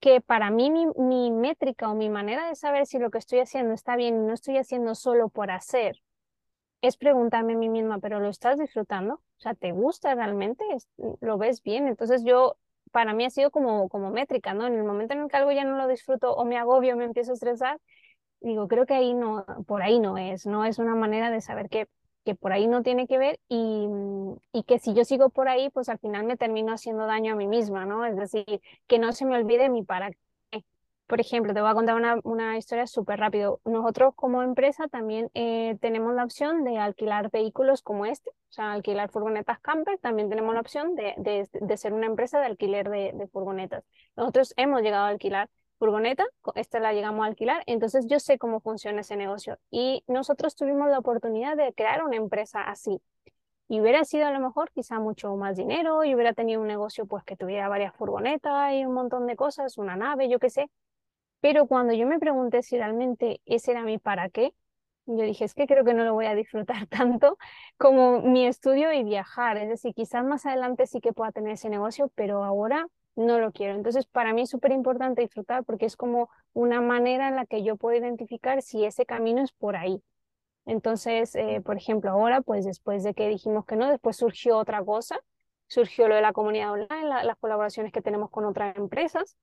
que 0.00 0.20
para 0.20 0.50
mí 0.50 0.70
mi, 0.70 0.86
mi 0.96 1.30
métrica 1.32 1.90
o 1.90 1.94
mi 1.94 2.10
manera 2.10 2.48
de 2.48 2.56
saber 2.56 2.86
si 2.86 2.98
lo 2.98 3.10
que 3.10 3.18
estoy 3.18 3.40
haciendo 3.40 3.74
está 3.74 3.96
bien 3.96 4.16
y 4.16 4.26
no 4.26 4.34
estoy 4.34 4.58
haciendo 4.58 4.94
solo 4.94 5.28
por 5.28 5.50
hacer, 5.50 6.02
es 6.82 6.96
preguntarme 6.96 7.54
a 7.54 7.56
mí 7.56 7.68
misma, 7.68 7.98
pero 8.00 8.20
¿lo 8.20 8.28
estás 8.28 8.58
disfrutando? 8.58 9.14
O 9.14 9.40
sea, 9.40 9.54
¿te 9.54 9.72
gusta 9.72 10.14
realmente? 10.14 10.64
¿Lo 11.20 11.38
ves 11.38 11.62
bien? 11.62 11.86
Entonces 11.88 12.24
yo, 12.24 12.56
para 12.90 13.14
mí 13.14 13.24
ha 13.24 13.30
sido 13.30 13.50
como, 13.50 13.88
como 13.88 14.10
métrica, 14.10 14.52
¿no? 14.54 14.66
En 14.66 14.74
el 14.74 14.84
momento 14.84 15.14
en 15.14 15.22
el 15.22 15.28
que 15.28 15.36
algo 15.36 15.52
ya 15.52 15.64
no 15.64 15.76
lo 15.76 15.86
disfruto 15.86 16.34
o 16.34 16.44
me 16.44 16.58
agobio, 16.58 16.96
me 16.96 17.04
empiezo 17.04 17.30
a 17.32 17.34
estresar, 17.34 17.80
digo, 18.40 18.68
creo 18.68 18.86
que 18.86 18.94
ahí 18.94 19.14
no, 19.14 19.46
por 19.66 19.82
ahí 19.82 20.00
no 20.00 20.18
es, 20.18 20.46
no 20.46 20.64
es 20.64 20.78
una 20.78 20.94
manera 20.94 21.30
de 21.30 21.40
saber 21.40 21.68
que, 21.68 21.88
que 22.24 22.34
por 22.34 22.52
ahí 22.52 22.66
no 22.66 22.82
tiene 22.82 23.06
que 23.06 23.18
ver 23.18 23.40
y, 23.48 23.88
y 24.52 24.62
que 24.64 24.78
si 24.78 24.94
yo 24.94 25.04
sigo 25.04 25.30
por 25.30 25.48
ahí, 25.48 25.70
pues 25.70 25.88
al 25.88 25.98
final 25.98 26.24
me 26.24 26.36
termino 26.36 26.72
haciendo 26.72 27.06
daño 27.06 27.32
a 27.32 27.36
mí 27.36 27.46
misma, 27.46 27.86
¿no? 27.86 28.04
Es 28.06 28.16
decir, 28.16 28.60
que 28.86 28.98
no 28.98 29.12
se 29.12 29.26
me 29.26 29.36
olvide 29.36 29.68
mi 29.68 29.82
para 29.84 30.10
por 31.12 31.20
ejemplo, 31.20 31.52
te 31.52 31.60
voy 31.60 31.70
a 31.70 31.74
contar 31.74 31.94
una, 31.96 32.18
una 32.24 32.56
historia 32.56 32.86
súper 32.86 33.18
rápido. 33.20 33.60
Nosotros 33.66 34.14
como 34.16 34.42
empresa 34.42 34.88
también 34.88 35.30
eh, 35.34 35.76
tenemos 35.82 36.14
la 36.14 36.24
opción 36.24 36.64
de 36.64 36.78
alquilar 36.78 37.30
vehículos 37.30 37.82
como 37.82 38.06
este, 38.06 38.30
o 38.30 38.52
sea, 38.52 38.72
alquilar 38.72 39.10
furgonetas 39.10 39.60
camper. 39.60 39.98
También 39.98 40.30
tenemos 40.30 40.54
la 40.54 40.60
opción 40.60 40.94
de, 40.94 41.12
de, 41.18 41.46
de 41.52 41.76
ser 41.76 41.92
una 41.92 42.06
empresa 42.06 42.40
de 42.40 42.46
alquiler 42.46 42.88
de, 42.88 43.12
de, 43.12 43.26
furgonetas. 43.28 43.84
Nosotros 44.16 44.54
hemos 44.56 44.80
llegado 44.80 45.04
a 45.04 45.08
alquilar 45.08 45.50
furgoneta, 45.82 46.24
esta 46.54 46.78
la 46.80 46.92
llegamos 46.92 47.24
a 47.24 47.26
alquilar, 47.28 47.62
entonces 47.66 48.06
yo 48.06 48.20
sé 48.20 48.38
cómo 48.38 48.60
funciona 48.60 49.00
ese 49.00 49.16
negocio. 49.16 49.58
Y 49.70 50.04
nosotros 50.06 50.54
tuvimos 50.54 50.88
la 50.88 50.98
oportunidad 51.00 51.56
de 51.56 51.72
crear 51.72 52.04
una 52.04 52.16
empresa 52.16 52.62
así. 52.62 53.00
Y 53.68 53.80
hubiera 53.80 54.04
sido 54.04 54.26
a 54.26 54.30
lo 54.30 54.40
mejor 54.40 54.70
quizá 54.72 55.00
mucho 55.00 55.34
más 55.36 55.56
dinero 55.56 56.04
y 56.04 56.14
hubiera 56.14 56.34
tenido 56.34 56.60
un 56.60 56.68
negocio 56.68 57.06
pues 57.06 57.24
que 57.24 57.36
tuviera 57.36 57.68
varias 57.68 57.94
furgonetas 57.96 58.74
y 58.74 58.84
un 58.84 58.94
montón 58.94 59.26
de 59.26 59.34
cosas, 59.36 59.78
una 59.78 59.96
nave, 59.96 60.28
yo 60.28 60.38
qué 60.38 60.50
sé 60.50 60.70
pero 61.42 61.66
cuando 61.66 61.92
yo 61.92 62.06
me 62.06 62.20
pregunté 62.20 62.62
si 62.62 62.76
realmente 62.76 63.40
ese 63.46 63.72
era 63.72 63.82
mi 63.82 63.98
para 63.98 64.30
qué, 64.30 64.54
yo 65.06 65.24
dije, 65.24 65.44
es 65.44 65.54
que 65.54 65.66
creo 65.66 65.84
que 65.84 65.94
no 65.94 66.04
lo 66.04 66.14
voy 66.14 66.26
a 66.26 66.36
disfrutar 66.36 66.86
tanto 66.88 67.36
como 67.76 68.22
mi 68.22 68.46
estudio 68.46 68.92
y 68.92 69.02
viajar. 69.02 69.56
Es 69.58 69.68
decir, 69.68 69.92
quizás 69.94 70.24
más 70.24 70.46
adelante 70.46 70.86
sí 70.86 71.00
que 71.00 71.12
pueda 71.12 71.32
tener 71.32 71.54
ese 71.54 71.68
negocio, 71.68 72.10
pero 72.14 72.44
ahora 72.44 72.86
no 73.16 73.38
lo 73.38 73.52
quiero. 73.52 73.74
Entonces, 73.74 74.06
para 74.06 74.32
mí 74.32 74.42
es 74.42 74.50
súper 74.50 74.72
importante 74.72 75.22
disfrutar 75.22 75.64
porque 75.64 75.86
es 75.86 75.96
como 75.96 76.30
una 76.52 76.80
manera 76.80 77.28
en 77.28 77.36
la 77.36 77.46
que 77.46 77.62
yo 77.62 77.76
puedo 77.76 77.96
identificar 77.96 78.62
si 78.62 78.84
ese 78.84 79.06
camino 79.06 79.42
es 79.42 79.52
por 79.52 79.76
ahí. 79.76 80.02
Entonces, 80.66 81.34
eh, 81.34 81.60
por 81.64 81.76
ejemplo, 81.76 82.10
ahora, 82.10 82.40
pues 82.40 82.64
después 82.64 83.02
de 83.02 83.14
que 83.14 83.28
dijimos 83.28 83.64
que 83.66 83.76
no, 83.76 83.90
después 83.90 84.16
surgió 84.16 84.58
otra 84.58 84.84
cosa 84.84 85.20
surgió 85.72 86.06
lo 86.06 86.14
de 86.14 86.20
la 86.20 86.34
comunidad 86.34 86.72
online, 86.72 87.24
las 87.24 87.36
colaboraciones 87.38 87.92
que 87.92 88.02
tenemos 88.02 88.30
con 88.30 88.44
otras 88.44 88.76
empresas. 88.76 89.36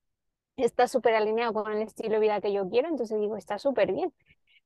Está 0.57 0.87
súper 0.87 1.15
alineado 1.15 1.53
con 1.53 1.71
el 1.71 1.81
estilo 1.81 2.15
de 2.15 2.19
vida 2.19 2.41
que 2.41 2.53
yo 2.53 2.69
quiero, 2.69 2.87
entonces 2.87 3.19
digo, 3.19 3.35
está 3.35 3.57
súper 3.57 3.91
bien. 3.93 4.13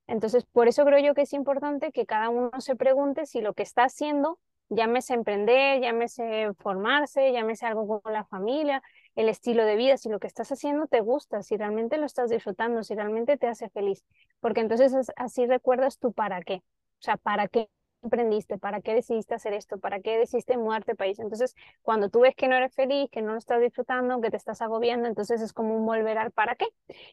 Entonces, 0.06 0.44
por 0.44 0.68
eso 0.68 0.84
creo 0.84 0.98
yo 0.98 1.14
que 1.14 1.22
es 1.22 1.32
importante 1.32 1.90
que 1.92 2.04
cada 2.04 2.28
uno 2.28 2.50
se 2.58 2.76
pregunte 2.76 3.24
si 3.24 3.40
lo 3.40 3.54
que 3.54 3.62
está 3.62 3.84
haciendo, 3.84 4.38
llámese 4.68 5.14
emprender, 5.14 5.80
llámese 5.80 6.52
formarse, 6.58 7.32
llámese 7.32 7.66
algo 7.66 8.00
con 8.02 8.12
la 8.12 8.24
familia, 8.24 8.82
el 9.14 9.28
estilo 9.28 9.64
de 9.64 9.76
vida, 9.76 9.96
si 9.96 10.08
lo 10.08 10.18
que 10.18 10.26
estás 10.26 10.50
haciendo 10.52 10.86
te 10.86 11.00
gusta, 11.00 11.42
si 11.42 11.56
realmente 11.56 11.98
lo 11.98 12.06
estás 12.06 12.30
disfrutando, 12.30 12.82
si 12.82 12.94
realmente 12.94 13.36
te 13.36 13.46
hace 13.46 13.68
feliz, 13.70 14.04
porque 14.40 14.60
entonces 14.60 14.92
así 15.16 15.46
recuerdas 15.46 15.98
tu 15.98 16.12
para 16.12 16.40
qué, 16.42 16.56
o 16.56 16.62
sea, 17.02 17.16
para 17.16 17.48
qué 17.48 17.68
emprendiste, 18.02 18.58
para 18.58 18.82
qué 18.82 18.92
decidiste 18.94 19.34
hacer 19.34 19.54
esto, 19.54 19.78
para 19.78 20.00
qué 20.00 20.18
decidiste 20.18 20.58
mudarte 20.58 20.94
país. 20.94 21.18
Entonces, 21.18 21.54
cuando 21.82 22.10
tú 22.10 22.20
ves 22.20 22.34
que 22.36 22.48
no 22.48 22.54
eres 22.56 22.74
feliz, 22.74 23.08
que 23.10 23.22
no 23.22 23.32
lo 23.32 23.38
estás 23.38 23.60
disfrutando, 23.62 24.20
que 24.20 24.30
te 24.30 24.36
estás 24.36 24.60
agobiando, 24.60 25.08
entonces 25.08 25.40
es 25.40 25.54
como 25.54 25.74
un 25.74 25.86
volver 25.86 26.18
al 26.18 26.30
para 26.30 26.54
qué. 26.54 26.66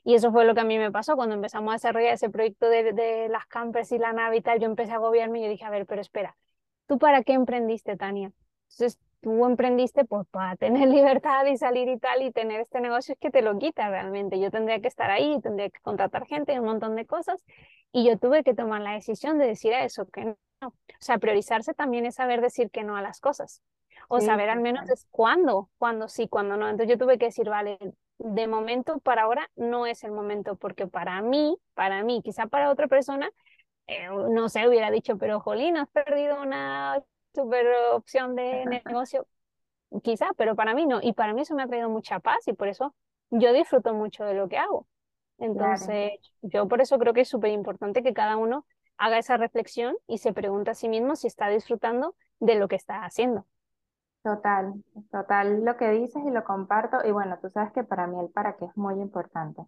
Y 0.03 0.15
eso 0.15 0.31
fue 0.31 0.45
lo 0.45 0.53
que 0.53 0.61
a 0.61 0.63
mí 0.65 0.77
me 0.77 0.91
pasó 0.91 1.15
cuando 1.15 1.35
empezamos 1.35 1.71
a 1.71 1.75
desarrollar 1.75 2.13
ese 2.13 2.29
proyecto 2.29 2.67
de, 2.69 2.91
de 2.93 3.29
las 3.29 3.45
campers 3.47 3.91
y 3.93 3.97
la 3.99 4.11
nave 4.13 4.37
y 4.37 4.41
tal, 4.41 4.59
yo 4.59 4.65
empecé 4.65 4.91
a 4.91 4.95
agobiarme 4.95 5.39
y 5.39 5.43
yo 5.43 5.49
dije, 5.49 5.63
a 5.65 5.69
ver, 5.69 5.85
pero 5.85 6.01
espera, 6.01 6.35
¿tú 6.87 6.97
para 6.97 7.23
qué 7.23 7.33
emprendiste, 7.33 7.97
Tania? 7.97 8.31
Entonces, 8.69 8.99
tú 9.21 9.45
emprendiste 9.45 10.05
pues 10.05 10.27
para 10.27 10.55
tener 10.55 10.87
libertad 10.89 11.45
y 11.45 11.57
salir 11.57 11.87
y 11.87 11.97
tal 11.97 12.21
y 12.21 12.31
tener 12.31 12.61
este 12.61 12.81
negocio 12.81 13.13
es 13.13 13.19
que 13.19 13.31
te 13.31 13.41
lo 13.41 13.57
quita 13.57 13.89
realmente. 13.89 14.39
Yo 14.39 14.51
tendría 14.51 14.79
que 14.81 14.87
estar 14.87 15.09
ahí, 15.09 15.39
tendría 15.41 15.69
que 15.69 15.79
contratar 15.81 16.25
gente 16.25 16.53
y 16.53 16.59
un 16.59 16.65
montón 16.65 16.95
de 16.95 17.05
cosas 17.05 17.43
y 17.91 18.05
yo 18.05 18.17
tuve 18.17 18.43
que 18.43 18.53
tomar 18.53 18.81
la 18.81 18.93
decisión 18.93 19.37
de 19.37 19.47
decir 19.47 19.73
a 19.73 19.83
eso 19.83 20.05
que 20.07 20.25
no. 20.25 20.35
O 20.61 20.73
sea, 20.99 21.17
priorizarse 21.17 21.73
también 21.73 22.05
es 22.05 22.15
saber 22.15 22.41
decir 22.41 22.69
que 22.69 22.83
no 22.83 22.95
a 22.95 23.01
las 23.01 23.19
cosas 23.19 23.63
o 24.07 24.19
saber 24.19 24.49
al 24.49 24.59
menos 24.59 24.89
es 24.89 25.07
cuándo, 25.09 25.69
cuándo 25.77 26.09
sí, 26.09 26.27
cuándo 26.27 26.57
no. 26.57 26.67
Entonces 26.67 26.89
yo 26.89 26.97
tuve 26.97 27.17
que 27.17 27.27
decir, 27.27 27.49
vale, 27.49 27.77
de 28.17 28.47
momento 28.47 28.99
para 28.99 29.23
ahora 29.23 29.49
no 29.55 29.85
es 29.85 30.03
el 30.03 30.11
momento 30.11 30.55
porque 30.57 30.85
para 30.85 31.21
mí, 31.21 31.57
para 31.73 32.03
mí, 32.03 32.21
quizá 32.21 32.47
para 32.47 32.69
otra 32.69 32.87
persona, 32.87 33.31
eh, 33.91 34.07
no 34.09 34.47
sé, 34.47 34.67
hubiera 34.67 34.89
dicho, 34.89 35.17
pero 35.17 35.41
Jolín, 35.41 35.75
has 35.75 35.89
perdido 35.89 36.41
una 36.41 37.03
super 37.33 37.65
opción 37.93 38.35
de 38.35 38.65
negocio, 38.65 39.27
quizá, 40.01 40.29
pero 40.37 40.55
para 40.55 40.73
mí 40.73 40.85
no. 40.85 40.99
Y 41.01 41.11
para 41.13 41.33
mí 41.33 41.41
eso 41.41 41.55
me 41.55 41.63
ha 41.63 41.67
traído 41.67 41.89
mucha 41.89 42.19
paz 42.19 42.47
y 42.47 42.53
por 42.53 42.69
eso 42.69 42.95
yo 43.29 43.51
disfruto 43.51 43.93
mucho 43.93 44.23
de 44.23 44.33
lo 44.33 44.47
que 44.47 44.57
hago. 44.57 44.87
Entonces, 45.37 46.11
yo 46.41 46.67
por 46.67 46.81
eso 46.81 46.97
creo 46.99 47.13
que 47.13 47.21
es 47.21 47.29
súper 47.29 47.51
importante 47.51 48.03
que 48.03 48.13
cada 48.13 48.37
uno 48.37 48.65
haga 48.97 49.17
esa 49.17 49.35
reflexión 49.35 49.95
y 50.07 50.19
se 50.19 50.31
pregunte 50.31 50.71
a 50.71 50.75
sí 50.75 50.87
mismo 50.87 51.15
si 51.15 51.27
está 51.27 51.49
disfrutando 51.49 52.15
de 52.39 52.55
lo 52.55 52.67
que 52.67 52.75
está 52.75 53.03
haciendo. 53.03 53.45
Total, 54.23 54.73
total 55.11 55.65
lo 55.65 55.75
que 55.77 55.89
dices 55.89 56.23
y 56.25 56.29
lo 56.29 56.43
comparto. 56.43 56.97
Y 57.03 57.11
bueno, 57.11 57.39
tú 57.41 57.49
sabes 57.49 57.73
que 57.73 57.83
para 57.83 58.07
mí 58.07 58.19
el 58.19 58.29
para 58.29 58.55
qué 58.55 58.65
es 58.65 58.77
muy 58.77 59.01
importante. 59.01 59.63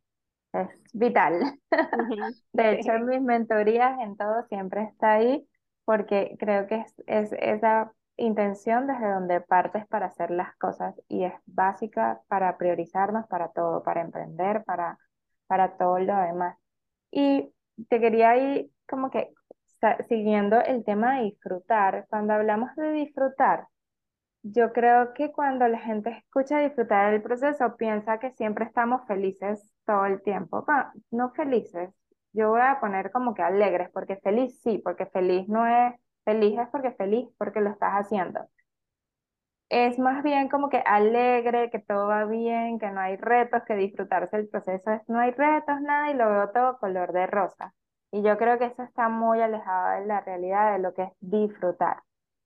Es 0.53 0.69
vital. 0.93 1.59
De 2.53 2.73
hecho, 2.73 2.93
en 2.93 3.05
mis 3.07 3.21
mentorías, 3.21 3.99
en 3.99 4.15
todo, 4.17 4.43
siempre 4.49 4.83
está 4.83 5.13
ahí 5.13 5.47
porque 5.85 6.35
creo 6.39 6.67
que 6.67 6.75
es, 6.75 6.95
es 7.07 7.33
esa 7.33 7.91
intención 8.17 8.87
desde 8.87 9.11
donde 9.11 9.41
partes 9.41 9.87
para 9.87 10.07
hacer 10.07 10.31
las 10.31 10.55
cosas 10.57 10.95
y 11.09 11.23
es 11.25 11.33
básica 11.45 12.21
para 12.27 12.57
priorizarnos 12.57 13.27
para 13.27 13.49
todo, 13.49 13.83
para 13.83 14.01
emprender, 14.01 14.63
para, 14.63 14.97
para 15.47 15.77
todo 15.77 15.99
lo 15.99 16.15
demás. 16.17 16.57
Y 17.11 17.51
te 17.89 17.99
quería 17.99 18.37
ir 18.37 18.69
como 18.87 19.09
que 19.09 19.33
siguiendo 20.07 20.61
el 20.61 20.83
tema 20.85 21.17
de 21.17 21.23
disfrutar, 21.25 22.05
cuando 22.09 22.33
hablamos 22.33 22.75
de 22.75 22.91
disfrutar, 22.91 23.67
yo 24.43 24.73
creo 24.73 25.13
que 25.13 25.31
cuando 25.31 25.67
la 25.67 25.79
gente 25.79 26.09
escucha 26.11 26.59
disfrutar 26.59 27.13
el 27.13 27.21
proceso, 27.21 27.75
piensa 27.77 28.19
que 28.19 28.31
siempre 28.31 28.65
estamos 28.65 29.05
felices 29.07 29.65
todo 29.85 30.05
el 30.05 30.21
tiempo. 30.21 30.65
no 31.11 31.31
felices, 31.31 31.89
yo 32.33 32.49
voy 32.49 32.61
a 32.61 32.79
poner 32.79 33.11
como 33.11 33.33
que 33.33 33.41
alegres, 33.43 33.89
porque 33.93 34.17
feliz 34.17 34.59
sí, 34.61 34.79
porque 34.83 35.05
feliz 35.07 35.47
no 35.47 35.65
es, 35.65 35.95
feliz 36.25 36.59
es 36.59 36.69
porque 36.69 36.91
feliz, 36.91 37.29
porque 37.37 37.61
lo 37.61 37.69
estás 37.71 37.93
haciendo. 37.93 38.47
Es 39.69 39.97
más 39.99 40.23
bien 40.23 40.47
como 40.49 40.69
que 40.69 40.77
alegre, 40.85 41.69
que 41.71 41.79
todo 41.79 42.07
va 42.07 42.25
bien, 42.25 42.79
que 42.79 42.91
no 42.91 43.01
hay 43.01 43.17
retos, 43.17 43.63
que 43.65 43.75
disfrutarse 43.75 44.37
el 44.37 44.47
proceso 44.47 44.91
es 44.91 45.01
no 45.09 45.19
hay 45.19 45.31
retos, 45.31 45.81
nada, 45.81 46.11
y 46.11 46.13
lo 46.13 46.29
veo 46.29 46.49
todo 46.51 46.77
color 46.79 47.11
de 47.11 47.27
rosa. 47.27 47.73
Y 48.11 48.21
yo 48.23 48.37
creo 48.37 48.59
que 48.59 48.65
eso 48.65 48.83
está 48.83 49.09
muy 49.09 49.41
alejado 49.41 49.99
de 49.99 50.05
la 50.05 50.21
realidad 50.21 50.73
de 50.73 50.79
lo 50.79 50.93
que 50.93 51.03
es 51.03 51.11
disfrutar. 51.19 52.03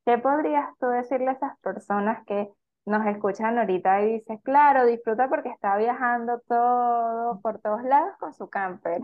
¿Qué 0.08 0.18
podrías 0.18 0.70
tú 0.80 0.88
decirle 0.88 1.28
a 1.28 1.34
esas 1.34 1.60
personas 1.60 2.26
que 2.26 2.50
nos 2.86 3.06
escuchan 3.08 3.60
ahorita 3.60 4.04
y 4.04 4.14
dice, 4.14 4.40
claro, 4.42 4.86
disfruta 4.86 5.28
porque 5.28 5.50
está 5.50 5.76
viajando 5.76 6.40
todo 6.48 7.42
por 7.42 7.60
todos 7.60 7.84
lados 7.84 8.16
con 8.18 8.34
su 8.34 8.50
camper 8.50 9.02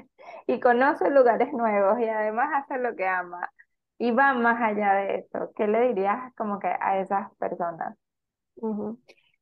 y 0.48 0.62
conoce 0.62 1.10
lugares 1.10 1.51
nuevos 1.51 2.00
y 2.00 2.05
además 2.05 2.51
hace 2.53 2.79
lo 2.79 2.95
que 2.95 3.05
ama 3.05 3.51
y 3.98 4.12
va 4.12 4.33
más 4.33 4.62
allá 4.62 4.93
de 4.93 5.15
eso. 5.15 5.51
¿Qué 5.57 5.67
le 5.67 5.89
dirías 5.89 6.33
como 6.36 6.57
que 6.60 6.67
a 6.67 6.98
esas 7.00 7.36
personas? 7.36 7.98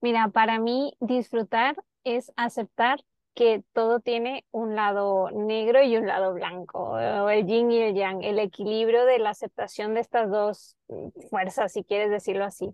Mira, 0.02 0.30
para 0.30 0.58
mí 0.58 0.98
disfrutar 1.00 1.76
es 2.04 2.32
aceptar 2.38 3.02
que 3.34 3.64
todo 3.74 4.00
tiene 4.00 4.46
un 4.52 4.76
lado 4.76 5.30
negro 5.32 5.82
y 5.82 5.98
un 5.98 6.08
lado 6.08 6.34
blanco, 6.34 6.98
el 7.00 7.46
yin 7.46 7.72
y 7.72 7.82
el 7.82 7.96
yang, 7.96 8.24
el 8.24 8.40
equilibrio 8.40 9.06
de 9.06 9.20
la 9.20 9.32
aceptación 9.32 9.94
de 9.94 10.02
estas 10.02 10.30
dos 10.30 10.78
mm, 10.90 11.10
fuerzas, 11.30 11.74
si 11.74 11.84
quieres 11.84 12.10
decirlo 12.10 12.46
así. 12.46 12.74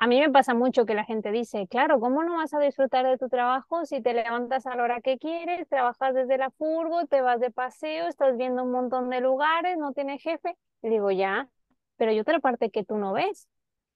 A 0.00 0.06
mí 0.06 0.20
me 0.20 0.30
pasa 0.30 0.54
mucho 0.54 0.86
que 0.86 0.94
la 0.94 1.04
gente 1.04 1.32
dice, 1.32 1.66
claro, 1.66 1.98
¿cómo 1.98 2.22
no 2.22 2.36
vas 2.36 2.54
a 2.54 2.60
disfrutar 2.60 3.04
de 3.04 3.18
tu 3.18 3.28
trabajo 3.28 3.84
si 3.84 4.00
te 4.00 4.14
levantas 4.14 4.64
a 4.66 4.76
la 4.76 4.84
hora 4.84 5.00
que 5.00 5.18
quieres, 5.18 5.68
trabajas 5.68 6.14
desde 6.14 6.38
la 6.38 6.50
furgo, 6.50 7.06
te 7.06 7.20
vas 7.20 7.40
de 7.40 7.50
paseo, 7.50 8.06
estás 8.06 8.36
viendo 8.36 8.62
un 8.62 8.70
montón 8.70 9.10
de 9.10 9.20
lugares, 9.20 9.76
no 9.76 9.92
tienes 9.92 10.22
jefe? 10.22 10.56
Y 10.82 10.88
digo, 10.88 11.10
ya, 11.10 11.48
pero 11.96 12.12
hay 12.12 12.20
otra 12.20 12.38
parte 12.38 12.70
que 12.70 12.84
tú 12.84 12.96
no 12.96 13.12
ves. 13.12 13.48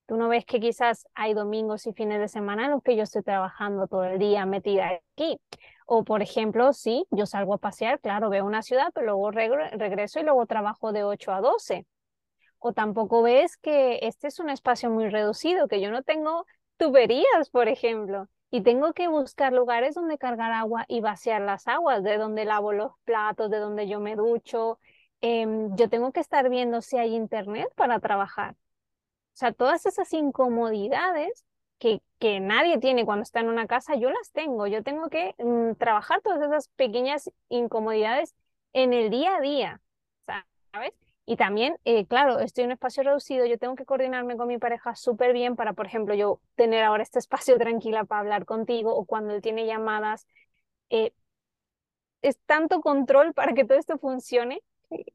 Tú 0.06 0.16
no 0.16 0.28
ves 0.28 0.44
que 0.44 0.58
quizás 0.58 1.06
hay 1.14 1.34
domingos 1.34 1.86
y 1.86 1.92
fines 1.92 2.18
de 2.18 2.28
semana 2.28 2.64
en 2.64 2.72
los 2.72 2.82
que 2.82 2.96
yo 2.96 3.04
estoy 3.04 3.22
trabajando 3.22 3.86
todo 3.86 4.04
el 4.04 4.18
día 4.18 4.44
metida 4.44 5.00
aquí. 5.16 5.38
O, 5.86 6.04
por 6.04 6.22
ejemplo, 6.22 6.72
sí, 6.72 7.06
yo 7.10 7.26
salgo 7.26 7.54
a 7.54 7.58
pasear, 7.58 8.00
claro, 8.00 8.30
veo 8.30 8.44
una 8.44 8.62
ciudad, 8.62 8.90
pero 8.94 9.06
luego 9.06 9.30
regreso 9.30 10.20
y 10.20 10.22
luego 10.22 10.46
trabajo 10.46 10.92
de 10.92 11.04
8 11.04 11.32
a 11.32 11.40
12 11.40 11.86
o 12.62 12.72
tampoco 12.72 13.22
ves 13.22 13.56
que 13.56 13.98
este 14.02 14.28
es 14.28 14.38
un 14.38 14.48
espacio 14.48 14.88
muy 14.88 15.08
reducido, 15.08 15.68
que 15.68 15.80
yo 15.80 15.90
no 15.90 16.02
tengo 16.02 16.46
tuberías, 16.76 17.50
por 17.50 17.68
ejemplo, 17.68 18.28
y 18.50 18.62
tengo 18.62 18.92
que 18.92 19.08
buscar 19.08 19.52
lugares 19.52 19.94
donde 19.96 20.16
cargar 20.18 20.52
agua 20.52 20.84
y 20.88 21.00
vaciar 21.00 21.42
las 21.42 21.66
aguas, 21.66 22.02
de 22.04 22.18
donde 22.18 22.44
lavo 22.44 22.72
los 22.72 22.92
platos, 23.04 23.50
de 23.50 23.58
donde 23.58 23.88
yo 23.88 23.98
me 24.00 24.14
ducho. 24.14 24.78
Em, 25.20 25.74
yo 25.76 25.88
tengo 25.88 26.12
que 26.12 26.20
estar 26.20 26.48
viendo 26.50 26.80
si 26.82 26.98
hay 26.98 27.14
internet 27.14 27.68
para 27.76 27.98
trabajar. 28.00 28.52
O 28.54 28.56
sea, 29.34 29.52
todas 29.52 29.86
esas 29.86 30.12
incomodidades 30.12 31.44
que, 32.18 32.40
nadie 32.40 32.78
tiene 32.78 33.04
cuando 33.04 33.24
está 33.24 33.40
en 33.40 33.48
una 33.48 33.66
casa, 33.66 33.96
yo 33.96 34.10
las 34.10 34.30
tengo. 34.32 34.66
Yo 34.66 34.82
tengo 34.82 35.08
que 35.08 35.34
mm, 35.38 35.74
trabajar 35.74 36.20
todas 36.22 36.40
esas 36.42 36.68
pequeñas 36.76 37.30
incomodidades 37.48 38.34
en 38.72 38.92
el 38.92 39.10
día 39.10 39.36
a 39.36 39.40
día, 39.40 39.80
¿sabes? 40.72 40.92
Y 41.24 41.36
también, 41.36 41.76
eh, 41.84 42.06
claro, 42.06 42.38
estoy 42.40 42.64
en 42.64 42.68
un 42.68 42.72
espacio 42.72 43.02
reducido, 43.02 43.46
yo 43.46 43.58
tengo 43.58 43.74
que 43.74 43.84
coordinarme 43.84 44.36
con 44.36 44.48
mi 44.48 44.58
pareja 44.58 44.94
súper 44.96 45.32
bien 45.32 45.56
para, 45.56 45.72
por 45.72 45.86
ejemplo, 45.86 46.14
yo 46.14 46.40
tener 46.56 46.84
ahora 46.84 47.02
este 47.02 47.18
espacio 47.18 47.56
tranquila 47.58 48.04
para 48.04 48.20
hablar 48.20 48.44
contigo 48.44 48.94
o 48.94 49.04
cuando 49.04 49.34
él 49.34 49.42
tiene 49.42 49.66
llamadas. 49.66 50.26
Eh, 50.90 51.12
es 52.22 52.38
tanto 52.46 52.80
control 52.80 53.34
para 53.34 53.52
que 53.54 53.64
todo 53.64 53.78
esto 53.78 53.98
funcione 53.98 54.62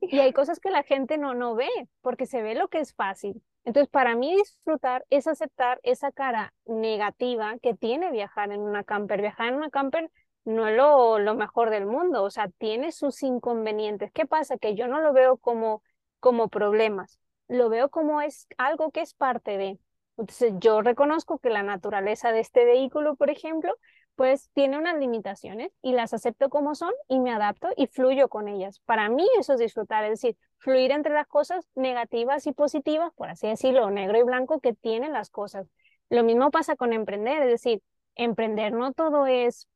y 0.02 0.20
hay 0.20 0.34
cosas 0.34 0.60
que 0.60 0.72
la 0.72 0.84
gente 0.84 1.18
no, 1.18 1.34
no 1.34 1.56
ve 1.56 1.70
porque 2.02 2.26
se 2.26 2.42
ve 2.42 2.56
lo 2.56 2.68
que 2.68 2.80
es 2.80 2.94
fácil. 2.94 3.42
Entonces, 3.68 3.90
para 3.90 4.16
mí 4.16 4.34
disfrutar 4.38 5.06
es 5.10 5.28
aceptar 5.28 5.82
esa 5.84 6.14
cara 6.14 6.54
negativa 6.66 7.58
que 7.62 7.74
tiene 7.74 8.12
viajar 8.12 8.54
en 8.54 8.62
una 8.62 8.86
camper. 8.86 9.20
Viajar 9.20 9.50
en 9.50 9.56
una 9.56 9.70
camper 9.70 10.10
no 10.46 10.70
es 10.70 10.78
lo, 10.78 11.20
lo 11.20 11.36
mejor 11.36 11.70
del 11.70 11.86
mundo, 11.86 12.24
o 12.24 12.30
sea, 12.30 12.48
tiene 12.48 12.94
sus 12.94 13.22
inconvenientes. 13.24 14.10
¿Qué 14.14 14.26
pasa? 14.26 14.58
Que 14.58 14.74
yo 14.76 14.88
no 14.88 15.02
lo 15.02 15.12
veo 15.12 15.36
como 15.38 15.84
como 16.20 16.48
problemas, 16.48 17.20
lo 17.48 17.70
veo 17.70 17.90
como 17.90 18.22
es 18.22 18.48
algo 18.58 18.92
que 18.92 19.02
es 19.02 19.14
parte 19.14 19.58
de. 19.58 19.80
Entonces 20.18 20.54
yo 20.60 20.82
reconozco 20.82 21.38
que 21.40 21.50
la 21.50 21.62
naturaleza 21.62 22.32
de 22.32 22.40
este 22.40 22.66
vehículo, 22.66 23.16
por 23.16 23.30
ejemplo, 23.30 23.76
pues 24.16 24.50
tiene 24.54 24.78
unas 24.78 24.98
limitaciones 24.98 25.72
y 25.82 25.92
las 25.94 26.14
acepto 26.14 26.50
como 26.50 26.74
son 26.74 26.94
y 27.08 27.20
me 27.20 27.32
adapto 27.32 27.68
y 27.76 27.88
fluyo 27.88 28.30
con 28.30 28.48
ellas. 28.48 28.80
Para 28.86 29.10
mí 29.10 29.28
eso 29.40 29.54
es 29.54 29.60
disfrutar, 29.60 30.06
es 30.06 30.12
decir, 30.22 30.38
fluir 30.58 30.92
entre 30.92 31.14
las 31.14 31.28
cosas 31.28 31.68
negativas 31.76 32.48
y 32.48 32.52
positivas, 32.52 33.12
por 33.16 33.30
así 33.30 33.48
decirlo, 33.48 33.90
negro 33.90 34.18
y 34.18 34.24
blanco 34.24 34.60
que 34.60 34.74
tienen 34.74 35.14
las 35.14 35.30
cosas. 35.30 35.68
Lo 36.10 36.24
mismo 36.24 36.52
pasa 36.52 36.76
con 36.76 36.94
emprender, 36.94 37.44
es 37.44 37.50
decir, 37.50 37.82
emprender 38.16 38.74
no 38.74 38.94
todo 38.94 39.28
es 39.28 39.68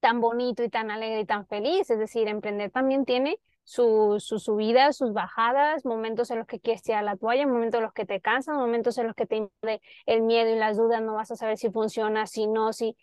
tan 0.00 0.20
bonito 0.20 0.62
y 0.62 0.68
tan 0.68 0.90
alegre 0.90 1.20
y 1.20 1.26
tan 1.26 1.46
feliz, 1.46 1.88
es 1.90 1.98
decir, 1.98 2.28
emprender 2.28 2.70
también 2.70 3.04
tiene 3.04 3.38
sus 3.64 4.22
subidas, 4.22 4.98
sus 4.98 5.12
bajadas, 5.14 5.86
momentos 5.86 6.30
en 6.30 6.38
los 6.38 6.46
que 6.46 6.60
quieres 6.60 6.82
tirar 6.82 7.02
la 7.04 7.16
toalla, 7.16 7.46
momentos 7.46 7.78
en 7.78 7.84
los 7.84 7.94
que 7.94 8.04
te 8.04 8.20
cansan, 8.20 8.56
momentos 8.56 8.98
en 8.98 9.06
los 9.06 9.16
que 9.16 9.26
te 9.26 9.36
invade 9.36 9.80
el 10.04 10.22
miedo 10.22 10.50
y 10.54 10.58
las 10.58 10.76
dudas, 10.76 11.00
no 11.00 11.14
vas 11.14 11.30
a 11.30 11.36
saber 11.36 11.56
si 11.56 11.70
funciona, 11.70 12.26
si 12.26 12.46
no, 12.46 12.72
si... 12.72 12.96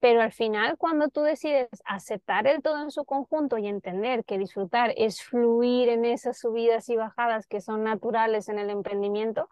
Pero 0.00 0.20
al 0.20 0.32
final, 0.32 0.76
cuando 0.76 1.08
tú 1.08 1.22
decides 1.22 1.68
aceptar 1.84 2.46
el 2.46 2.62
todo 2.62 2.82
en 2.82 2.90
su 2.90 3.04
conjunto 3.04 3.58
y 3.58 3.66
entender 3.66 4.24
que 4.24 4.38
disfrutar 4.38 4.92
es 4.96 5.22
fluir 5.22 5.88
en 5.88 6.04
esas 6.04 6.38
subidas 6.38 6.88
y 6.88 6.96
bajadas 6.96 7.46
que 7.46 7.60
son 7.60 7.82
naturales 7.84 8.48
en 8.48 8.58
el 8.58 8.70
emprendimiento, 8.70 9.48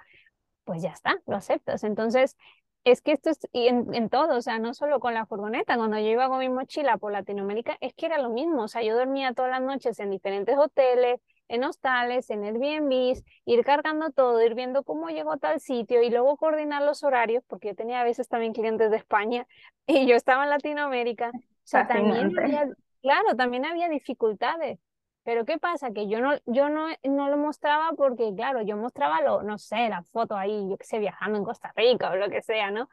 pues 0.64 0.82
ya 0.82 0.90
está, 0.90 1.20
lo 1.26 1.36
aceptas. 1.36 1.84
Entonces, 1.84 2.36
es 2.84 3.00
que 3.00 3.12
esto 3.12 3.30
es 3.30 3.38
en, 3.52 3.94
en, 3.94 4.10
todo, 4.10 4.36
o 4.36 4.42
sea, 4.42 4.58
no 4.58 4.74
solo 4.74 5.00
con 5.00 5.14
la 5.14 5.26
furgoneta, 5.26 5.76
cuando 5.76 5.98
yo 5.98 6.06
iba 6.08 6.28
con 6.28 6.38
mi 6.38 6.50
mochila 6.50 6.98
por 6.98 7.12
Latinoamérica, 7.12 7.76
es 7.80 7.94
que 7.94 8.06
era 8.06 8.18
lo 8.18 8.28
mismo, 8.30 8.64
o 8.64 8.68
sea, 8.68 8.82
yo 8.82 8.96
dormía 8.96 9.32
todas 9.32 9.50
las 9.50 9.62
noches 9.62 9.98
en 10.00 10.10
diferentes 10.10 10.56
hoteles, 10.58 11.20
en 11.48 11.64
hostales, 11.64 12.30
en 12.30 12.44
Airbnb, 12.44 13.22
ir 13.44 13.64
cargando 13.64 14.10
todo, 14.10 14.42
ir 14.42 14.54
viendo 14.54 14.82
cómo 14.84 15.08
llegó 15.10 15.32
a 15.32 15.38
tal 15.38 15.60
sitio 15.60 16.02
y 16.02 16.10
luego 16.10 16.36
coordinar 16.36 16.82
los 16.82 17.02
horarios, 17.02 17.44
porque 17.46 17.68
yo 17.68 17.74
tenía 17.74 18.00
a 18.00 18.04
veces 18.04 18.28
también 18.28 18.52
clientes 18.52 18.90
de 18.90 18.96
España 18.96 19.46
y 19.86 20.06
yo 20.06 20.16
estaba 20.16 20.44
en 20.44 20.50
Latinoamérica, 20.50 21.30
o 21.30 21.40
sea, 21.64 21.86
también 21.86 22.38
había, 22.38 22.68
claro, 23.02 23.36
también 23.36 23.64
había 23.64 23.88
dificultades, 23.88 24.78
pero 25.22 25.44
¿qué 25.46 25.58
pasa? 25.58 25.90
Que 25.92 26.06
yo 26.08 26.20
no, 26.20 26.34
yo 26.46 26.68
no, 26.68 26.88
no 27.04 27.28
lo 27.30 27.36
mostraba 27.38 27.92
porque, 27.96 28.32
claro, 28.36 28.60
yo 28.62 28.76
mostraba, 28.76 29.22
lo, 29.22 29.42
no 29.42 29.58
sé, 29.58 29.88
la 29.88 30.02
foto 30.02 30.36
ahí, 30.36 30.68
yo 30.68 30.76
que 30.76 30.84
sé, 30.84 30.98
viajando 30.98 31.38
en 31.38 31.44
Costa 31.44 31.72
Rica 31.76 32.10
o 32.10 32.16
lo 32.16 32.28
que 32.28 32.42
sea, 32.42 32.70
¿no? 32.70 32.88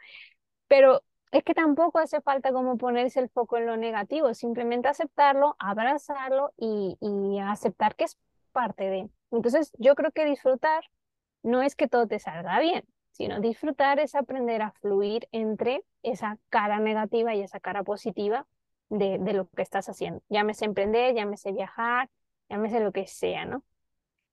Pero 0.67 1.03
es 1.31 1.43
que 1.43 1.53
tampoco 1.53 1.99
hace 1.99 2.21
falta 2.21 2.51
como 2.53 2.77
ponerse 2.77 3.19
el 3.19 3.29
foco 3.29 3.57
en 3.57 3.65
lo 3.65 3.77
negativo, 3.77 4.33
simplemente 4.33 4.87
aceptarlo, 4.87 5.55
abrazarlo 5.59 6.53
y, 6.57 6.97
y 7.01 7.39
aceptar 7.39 7.95
que 7.95 8.05
es 8.05 8.17
parte 8.51 8.89
de. 8.89 9.09
Entonces, 9.31 9.71
yo 9.77 9.95
creo 9.95 10.11
que 10.11 10.25
disfrutar 10.25 10.83
no 11.43 11.61
es 11.61 11.75
que 11.75 11.87
todo 11.87 12.07
te 12.07 12.19
salga 12.19 12.59
bien, 12.59 12.83
sino 13.11 13.39
disfrutar 13.39 13.99
es 13.99 14.15
aprender 14.15 14.61
a 14.61 14.71
fluir 14.71 15.27
entre 15.31 15.83
esa 16.03 16.37
cara 16.49 16.79
negativa 16.79 17.33
y 17.35 17.41
esa 17.41 17.59
cara 17.59 17.83
positiva 17.83 18.47
de, 18.89 19.17
de, 19.19 19.33
lo 19.33 19.47
que 19.49 19.61
estás 19.61 19.89
haciendo. 19.89 20.21
Llámese 20.29 20.65
emprender, 20.65 21.15
llámese 21.15 21.51
viajar, 21.51 22.09
llámese 22.49 22.79
lo 22.79 22.91
que 22.91 23.07
sea, 23.07 23.45
¿no? 23.45 23.63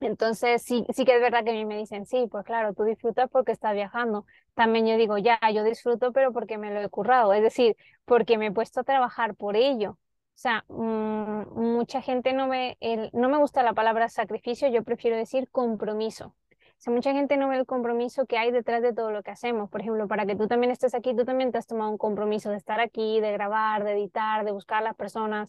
Entonces, 0.01 0.63
sí, 0.63 0.87
sí 0.91 1.05
que 1.05 1.17
es 1.17 1.21
verdad 1.21 1.45
que 1.45 1.51
a 1.51 1.55
mí 1.55 1.65
me 1.65 1.77
dicen, 1.77 2.07
sí, 2.07 2.29
pues 2.31 2.45
claro, 2.45 2.73
tú 2.73 2.85
disfrutas 2.85 3.29
porque 3.31 3.53
estás 3.53 3.75
viajando. 3.75 4.27
También 4.55 4.87
yo 4.87 4.97
digo, 4.97 5.19
ya, 5.19 5.39
yo 5.53 5.65
disfruto, 5.65 6.13
pero 6.13 6.33
porque 6.33 6.57
me 6.57 6.73
lo 6.73 6.81
he 6.81 6.89
currado, 6.89 7.33
es 7.33 7.43
decir, 7.43 7.77
porque 8.05 8.39
me 8.39 8.47
he 8.47 8.53
puesto 8.53 8.81
a 8.81 8.85
trabajar 8.85 9.35
por 9.35 9.57
ello. 9.57 9.99
O 10.39 10.41
sea, 10.41 10.65
mmm, 10.69 11.43
mucha 11.53 12.01
gente 12.01 12.33
no 12.33 12.47
me, 12.47 12.77
el, 12.79 13.11
no 13.13 13.29
me 13.29 13.39
gusta 13.39 13.65
la 13.65 13.75
palabra 13.75 14.09
sacrificio, 14.09 14.69
yo 14.69 14.85
prefiero 14.85 15.17
decir 15.17 15.49
compromiso. 15.51 16.27
O 16.29 16.77
sea, 16.77 16.93
mucha 16.93 17.13
gente 17.13 17.37
no 17.37 17.49
ve 17.49 17.57
el 17.57 17.67
compromiso 17.67 18.25
que 18.25 18.39
hay 18.39 18.53
detrás 18.53 18.81
de 18.81 18.95
todo 18.95 19.11
lo 19.11 19.25
que 19.25 19.33
hacemos. 19.33 19.69
Por 19.69 19.81
ejemplo, 19.81 20.07
para 20.07 20.27
que 20.27 20.37
tú 20.37 20.47
también 20.47 20.71
estés 20.71 20.95
aquí, 20.95 21.13
tú 21.17 21.25
también 21.25 21.51
te 21.51 21.59
has 21.59 21.67
tomado 21.67 21.91
un 21.91 21.99
compromiso 21.99 22.51
de 22.51 22.57
estar 22.57 22.79
aquí, 22.79 23.21
de 23.21 23.33
grabar, 23.33 23.83
de 23.83 23.95
editar, 23.95 24.45
de 24.45 24.53
buscar 24.53 24.79
a 24.79 24.85
las 24.85 24.95
personas. 24.95 25.49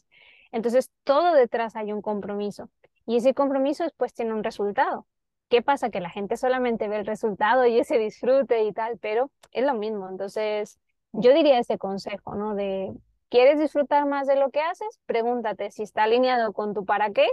Entonces, 0.51 0.89
todo 1.03 1.36
detrás 1.36 1.75
hay 1.75 1.93
un 1.93 2.01
compromiso 2.01 2.72
y 3.05 3.17
ese 3.17 3.36
compromiso 3.36 3.84
después 3.84 4.15
tiene 4.15 4.34
un 4.34 4.43
resultado. 4.43 5.05
¿Qué 5.50 5.62
pasa? 5.62 5.91
Que 5.91 6.00
la 6.00 6.10
gente 6.10 6.36
solamente 6.36 6.88
ve 6.88 6.98
el 6.98 7.05
resultado 7.05 7.63
y 7.67 7.77
ese 7.77 8.00
disfrute 8.00 8.63
y 8.63 8.74
tal, 8.74 8.98
pero 8.98 9.29
es 9.51 9.63
lo 9.63 9.75
mismo. 9.75 10.10
Entonces, 10.10 10.79
yo 11.12 11.31
diría 11.31 11.60
ese 11.60 11.77
consejo, 11.77 12.34
¿no? 12.34 12.55
De, 12.55 12.91
¿quieres 13.29 13.59
disfrutar 13.59 14.05
más 14.05 14.27
de 14.27 14.36
lo 14.36 14.51
que 14.51 14.62
haces? 14.62 15.00
Pregúntate 15.05 15.71
si 15.71 15.83
está 15.83 16.03
alineado 16.03 16.53
con 16.53 16.74
tu 16.74 16.86
para 16.86 17.12
qué, 17.12 17.27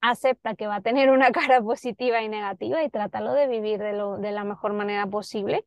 acepta 0.00 0.54
que 0.54 0.66
va 0.66 0.76
a 0.76 0.80
tener 0.80 1.10
una 1.10 1.32
cara 1.32 1.62
positiva 1.62 2.22
y 2.22 2.28
negativa 2.28 2.82
y 2.82 2.90
trátalo 2.90 3.32
de 3.32 3.46
vivir 3.48 3.78
de, 3.78 3.92
lo, 3.92 4.18
de 4.18 4.32
la 4.32 4.44
mejor 4.44 4.72
manera 4.72 5.06
posible 5.06 5.64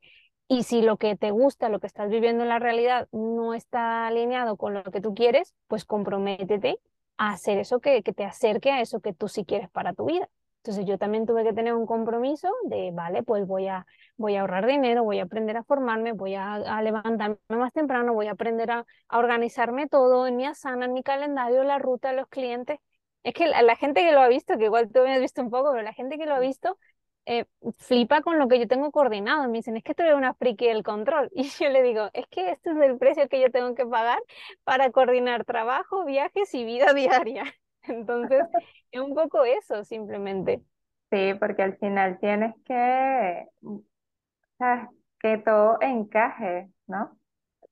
y 0.48 0.64
si 0.64 0.82
lo 0.82 0.98
que 0.98 1.16
te 1.16 1.32
gusta, 1.32 1.70
lo 1.70 1.80
que 1.80 1.88
estás 1.88 2.10
viviendo 2.10 2.44
en 2.44 2.50
la 2.50 2.60
realidad 2.60 3.08
no 3.14 3.54
está 3.54 4.08
alineado 4.08 4.58
con 4.58 4.74
lo 4.74 4.84
que 4.84 5.00
tú 5.00 5.14
quieres, 5.14 5.56
pues 5.68 5.86
comprométete 5.86 6.80
a 7.18 7.32
hacer 7.32 7.58
eso 7.58 7.80
que, 7.80 8.04
que 8.04 8.14
te 8.14 8.26
acerque 8.26 8.70
a 8.72 8.82
eso 8.82 9.00
que 9.00 9.14
tú 9.14 9.30
sí 9.30 9.46
quieres 9.46 9.70
para 9.70 9.94
tu 9.94 10.06
vida. 10.06 10.30
Entonces 10.64 10.86
yo 10.86 10.98
también 11.00 11.26
tuve 11.26 11.44
que 11.44 11.54
tener 11.54 11.74
un 11.74 11.88
compromiso 11.88 12.48
de, 12.66 12.92
vale, 12.94 13.24
pues 13.24 13.48
voy 13.48 13.68
a, 13.68 13.88
voy 14.16 14.36
a 14.36 14.42
ahorrar 14.42 14.68
dinero, 14.68 15.04
voy 15.04 15.20
a 15.20 15.24
aprender 15.24 15.58
a 15.58 15.64
formarme, 15.64 16.12
voy 16.14 16.36
a, 16.36 16.54
a 16.54 16.82
levantarme 16.84 17.38
más 17.50 17.74
temprano, 17.74 18.14
voy 18.14 18.28
a 18.28 18.32
aprender 18.32 18.70
a, 18.70 18.86
a, 19.10 19.18
organizarme 19.18 19.88
todo 19.88 20.28
en 20.28 20.36
mi 20.38 20.46
asana, 20.46 20.86
en 20.86 20.94
mi 20.94 21.02
calendario, 21.02 21.64
la 21.64 21.80
ruta, 21.80 22.14
los 22.14 22.28
clientes. 22.28 22.78
Es 23.24 23.34
que 23.34 23.48
la, 23.48 23.64
la, 23.64 23.76
gente 23.76 24.02
que 24.02 24.12
lo 24.12 24.22
ha 24.22 24.28
visto, 24.28 24.58
que 24.58 24.66
igual 24.66 24.92
tú 24.92 25.02
me 25.02 25.14
has 25.16 25.20
visto 25.22 25.42
un 25.42 25.50
poco, 25.50 25.72
pero 25.72 25.84
la 25.84 25.94
gente 25.94 26.18
que 26.20 26.26
lo 26.28 26.36
ha 26.36 26.40
visto 26.40 26.78
eh, 27.26 27.46
flipa 27.78 28.22
con 28.22 28.40
lo 28.40 28.48
que 28.48 28.60
yo 28.60 28.68
tengo 28.68 28.92
coordinado. 28.92 29.48
Me 29.48 29.60
dicen, 29.60 29.78
es 29.78 29.84
que 29.84 29.94
tú 29.94 30.04
eres 30.04 30.16
una 30.16 30.34
friki 30.34 30.68
del 30.68 30.84
control. 30.84 31.30
Y 31.36 31.44
yo 31.50 31.70
le 31.70 31.82
digo, 31.84 32.10
es 32.14 32.28
que 32.28 32.52
este 32.52 32.72
es 32.72 32.78
el 32.78 32.98
precio 32.98 33.28
que 33.30 33.42
yo 33.42 33.52
tengo 33.52 33.76
que 33.76 33.86
pagar 33.86 34.20
para 34.64 34.92
coordinar 34.92 35.46
trabajo, 35.46 36.06
viajes 36.06 36.54
y 36.54 36.66
vida 36.66 36.94
diaria. 36.94 37.44
Entonces, 37.88 38.44
es 38.92 39.02
un 39.02 39.14
poco 39.14 39.44
eso, 39.44 39.84
simplemente. 39.84 40.62
Sí, 41.10 41.34
porque 41.40 41.64
al 41.64 41.78
final 41.78 42.20
tienes 42.20 42.56
que, 42.66 43.46
¿sabes? 44.58 44.90
que 45.20 45.38
todo 45.38 45.78
encaje, 45.82 46.70
¿no? 46.88 47.18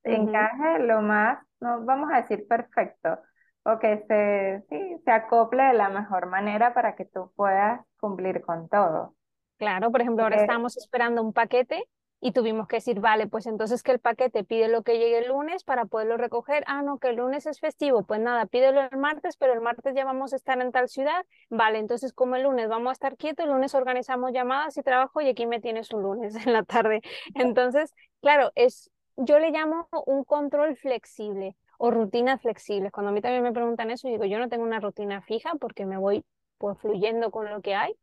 Encaje 0.03 0.79
lo 0.79 1.01
más, 1.01 1.39
no 1.59 1.83
vamos 1.85 2.09
a 2.11 2.21
decir 2.21 2.47
perfecto, 2.47 3.19
o 3.63 3.79
que 3.79 4.03
se, 4.07 4.63
sí, 4.69 5.01
se 5.03 5.11
acople 5.11 5.63
de 5.63 5.73
la 5.73 5.89
mejor 5.89 6.27
manera 6.27 6.73
para 6.73 6.95
que 6.95 7.05
tú 7.05 7.31
puedas 7.35 7.81
cumplir 7.99 8.41
con 8.41 8.69
todo. 8.69 9.15
Claro, 9.57 9.91
por 9.91 10.01
ejemplo, 10.01 10.23
ahora 10.23 10.37
estamos 10.37 10.77
esperando 10.77 11.21
un 11.21 11.33
paquete 11.33 11.85
y 12.21 12.33
tuvimos 12.33 12.67
que 12.67 12.77
decir, 12.77 12.99
vale, 12.99 13.27
pues 13.27 13.45
entonces 13.45 13.81
que 13.81 13.91
el 13.91 13.99
paquete 13.99 14.43
pide 14.43 14.67
lo 14.67 14.83
que 14.83 14.97
llegue 14.97 15.19
el 15.19 15.29
lunes 15.29 15.63
para 15.63 15.85
poderlo 15.85 16.17
recoger. 16.17 16.63
Ah, 16.67 16.81
no, 16.81 16.97
que 16.99 17.09
el 17.09 17.15
lunes 17.15 17.45
es 17.45 17.59
festivo. 17.59 18.03
Pues 18.03 18.19
nada, 18.19 18.45
pídelo 18.45 18.81
el 18.81 18.97
martes, 18.97 19.37
pero 19.37 19.53
el 19.53 19.61
martes 19.61 19.95
ya 19.95 20.03
vamos 20.03 20.33
a 20.33 20.35
estar 20.35 20.59
en 20.61 20.71
tal 20.71 20.89
ciudad. 20.89 21.25
Vale, 21.49 21.79
entonces 21.79 22.11
como 22.13 22.35
el 22.35 22.43
lunes 22.43 22.67
vamos 22.67 22.89
a 22.89 22.93
estar 22.93 23.15
quietos, 23.15 23.45
el 23.45 23.51
lunes 23.51 23.73
organizamos 23.73 24.33
llamadas 24.33 24.77
y 24.77 24.83
trabajo 24.83 25.21
y 25.21 25.29
aquí 25.29 25.45
me 25.45 25.61
tienes 25.61 25.91
un 25.93 26.03
lunes 26.03 26.35
en 26.45 26.53
la 26.53 26.63
tarde. 26.63 27.01
Entonces, 27.35 27.93
claro, 28.21 28.51
es, 28.55 28.91
yo 29.15 29.39
le 29.39 29.51
llamo 29.51 29.87
un 30.05 30.23
control 30.25 30.75
flexible 30.75 31.55
o 31.77 31.89
rutinas 31.91 32.41
flexibles. 32.41 32.91
Cuando 32.91 33.11
a 33.11 33.13
mí 33.13 33.21
también 33.21 33.43
me 33.43 33.53
preguntan 33.53 33.91
eso, 33.91 34.09
digo, 34.09 34.25
yo 34.25 34.39
no 34.39 34.49
tengo 34.49 34.63
una 34.63 34.81
rutina 34.81 35.21
fija 35.21 35.53
porque 35.59 35.85
me 35.85 35.97
voy 35.97 36.25
pues 36.57 36.77
fluyendo 36.79 37.31
con 37.31 37.49
lo 37.49 37.61
que 37.61 37.75
hay 37.75 37.95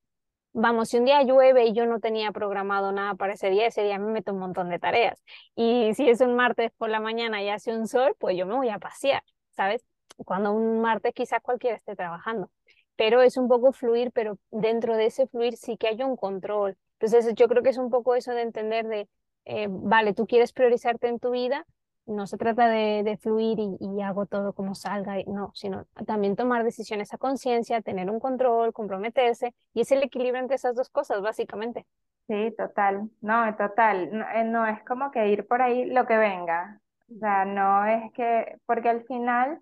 Vamos, 0.59 0.89
si 0.89 0.97
un 0.97 1.05
día 1.05 1.23
llueve 1.23 1.67
y 1.67 1.75
yo 1.75 1.85
no 1.85 2.01
tenía 2.01 2.33
programado 2.33 2.91
nada 2.91 3.15
para 3.15 3.35
ese 3.35 3.51
día, 3.51 3.67
ese 3.67 3.83
día 3.83 3.99
me 3.99 4.11
meto 4.11 4.33
un 4.33 4.39
montón 4.39 4.71
de 4.71 4.79
tareas. 4.79 5.23
Y 5.55 5.93
si 5.95 6.09
es 6.09 6.23
un 6.23 6.35
martes 6.35 6.71
por 6.79 6.89
la 6.89 6.99
mañana 6.99 7.43
y 7.43 7.51
hace 7.51 7.77
un 7.77 7.87
sol, 7.87 8.17
pues 8.19 8.39
yo 8.39 8.47
me 8.47 8.55
voy 8.55 8.71
a 8.71 8.79
pasear, 8.79 9.23
¿sabes? 9.51 9.85
Cuando 10.25 10.53
un 10.53 10.81
martes 10.81 11.13
quizás 11.15 11.43
cualquiera 11.43 11.77
esté 11.77 11.95
trabajando. 11.95 12.51
Pero 12.97 13.21
es 13.21 13.37
un 13.37 13.49
poco 13.49 13.73
fluir, 13.73 14.13
pero 14.13 14.39
dentro 14.51 14.97
de 14.97 15.07
ese 15.07 15.27
fluir 15.27 15.57
sí 15.59 15.77
que 15.77 15.89
hay 15.89 16.03
un 16.03 16.17
control. 16.17 16.79
Entonces 16.99 17.35
yo 17.35 17.49
creo 17.49 17.63
que 17.63 17.69
es 17.71 17.79
un 17.79 17.91
poco 17.91 18.15
eso 18.15 18.33
de 18.33 18.41
entender 18.41 18.87
de, 18.87 19.09
eh, 19.45 19.67
vale, 19.69 20.15
tú 20.15 20.27
quieres 20.27 20.53
priorizarte 20.55 21.09
en 21.09 21.19
tu 21.19 21.33
vida, 21.33 21.67
no 22.07 22.27
se 22.27 22.39
trata 22.39 22.69
de, 22.69 23.03
de 23.05 23.17
fluir 23.17 23.59
y, 23.59 23.77
y, 23.81 24.03
hago 24.03 24.27
todo 24.27 24.53
como 24.53 24.75
salga, 24.75 25.17
no, 25.27 25.51
sino 25.55 25.87
también 26.07 26.37
tomar 26.37 26.65
decisiones 26.65 27.13
a 27.13 27.19
conciencia, 27.19 27.83
tener 27.83 28.11
un 28.11 28.21
control, 28.21 28.73
comprometerse, 28.73 29.55
y 29.75 29.81
es 29.81 29.93
el 29.93 30.03
equilibrio 30.03 30.41
entre 30.41 30.57
esas 30.57 30.75
dos 30.75 30.89
cosas, 30.89 31.21
básicamente. 31.21 31.87
Sí, 32.29 32.55
total, 32.57 33.11
no, 33.21 33.55
total, 33.57 34.11
no, 34.13 34.29
eh, 34.31 34.45
no 34.45 34.67
es 34.67 34.83
como 34.85 35.11
que 35.11 35.29
ir 35.29 35.47
por 35.47 35.63
ahí 35.63 35.85
lo 35.87 36.07
que 36.07 36.17
venga, 36.17 36.81
o 37.15 37.19
sea, 37.19 37.45
no 37.45 37.85
es 37.85 38.13
que, 38.13 38.59
porque 38.67 38.89
al 38.89 39.05
final, 39.05 39.61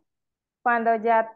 cuando 0.63 0.95
ya 0.97 1.31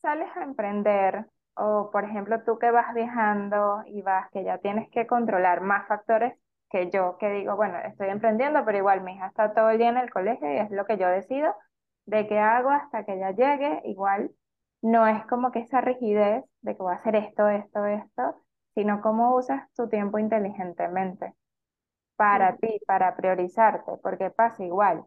sales 0.00 0.28
a 0.36 0.42
emprender, 0.42 1.26
o 1.54 1.90
por 1.90 2.04
ejemplo 2.04 2.42
tú 2.44 2.58
que 2.58 2.70
vas 2.70 2.94
viajando 2.94 3.82
y 3.86 4.02
vas, 4.02 4.30
que 4.30 4.44
ya 4.44 4.58
tienes 4.58 4.88
que 4.90 5.06
controlar 5.06 5.60
más 5.60 5.86
factores 5.86 6.34
que 6.72 6.90
yo 6.90 7.18
que 7.18 7.30
digo, 7.30 7.56
bueno, 7.56 7.78
estoy 7.80 8.08
emprendiendo, 8.10 8.64
pero 8.64 8.78
igual 8.78 9.02
mi 9.02 9.14
hija 9.14 9.28
está 9.28 9.54
todo 9.54 9.70
el 9.70 9.78
día 9.78 9.90
en 9.90 9.98
el 9.98 10.10
colegio 10.10 10.52
y 10.52 10.58
es 10.58 10.70
lo 10.72 10.86
que 10.86 10.98
yo 10.98 11.08
decido 11.08 11.54
de 12.06 12.26
qué 12.28 12.38
hago 12.40 12.70
hasta 12.70 13.04
que 13.04 13.14
ella 13.14 13.32
llegue, 13.32 13.82
igual 13.84 14.32
no 14.82 15.06
es 15.06 15.24
como 15.26 15.52
que 15.52 15.60
esa 15.60 15.80
rigidez 15.82 16.44
de 16.62 16.76
que 16.76 16.82
voy 16.82 16.94
a 16.94 16.96
hacer 16.98 17.16
esto, 17.16 17.48
esto, 17.48 17.84
esto, 17.86 18.42
sino 18.74 19.00
cómo 19.02 19.36
usas 19.36 19.70
tu 19.74 19.88
tiempo 19.88 20.18
inteligentemente 20.18 21.34
para 22.16 22.56
ti, 22.56 22.80
para 22.86 23.16
priorizarte, 23.16 23.92
porque 24.02 24.30
pasa 24.30 24.64
igual. 24.64 25.04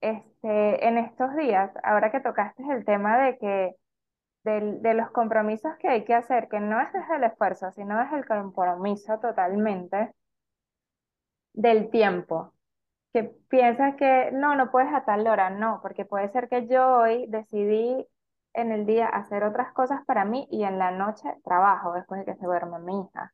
Este, 0.00 0.86
en 0.88 0.98
estos 0.98 1.36
días, 1.36 1.72
ahora 1.84 2.10
que 2.12 2.20
tocaste 2.20 2.62
el 2.72 2.84
tema 2.84 3.18
de 3.18 3.38
que 3.38 3.76
de, 4.44 4.78
de 4.80 4.94
los 4.94 5.10
compromisos 5.12 5.72
que 5.78 5.88
hay 5.88 6.04
que 6.04 6.14
hacer, 6.14 6.48
que 6.48 6.60
no 6.60 6.80
es 6.80 6.92
desde 6.92 7.16
el 7.16 7.24
esfuerzo, 7.24 7.70
sino 7.72 7.98
desde 7.98 8.18
el 8.18 8.26
compromiso 8.26 9.18
totalmente, 9.20 10.14
del 11.52 11.90
tiempo, 11.90 12.54
que 13.12 13.24
piensas 13.48 13.96
que 13.96 14.30
no, 14.32 14.56
no 14.56 14.70
puedes 14.70 14.92
a 14.94 15.04
tal 15.04 15.26
hora, 15.26 15.50
no, 15.50 15.80
porque 15.82 16.04
puede 16.04 16.30
ser 16.30 16.48
que 16.48 16.66
yo 16.68 16.98
hoy 16.98 17.26
decidí 17.28 18.06
en 18.54 18.72
el 18.72 18.86
día 18.86 19.06
hacer 19.08 19.44
otras 19.44 19.72
cosas 19.72 20.04
para 20.06 20.24
mí 20.24 20.48
y 20.50 20.64
en 20.64 20.78
la 20.78 20.90
noche 20.92 21.28
trabajo 21.44 21.92
después 21.92 22.20
de 22.20 22.26
que 22.32 22.38
se 22.38 22.46
duerme 22.46 22.78
mi 22.80 23.02
hija. 23.02 23.32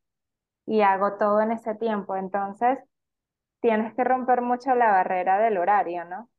Y 0.66 0.83
hago 0.83 1.14
todo 1.18 1.40
en 1.40 1.52
ese 1.52 1.74
tiempo. 1.76 2.16
Entonces, 2.16 2.81
tienes 3.61 3.94
que 3.94 4.05
romper 4.05 4.42
mucho 4.42 4.74
la 4.74 4.90
barrera 4.92 5.38
del 5.38 5.59
horario, 5.59 6.05
¿no? 6.05 6.31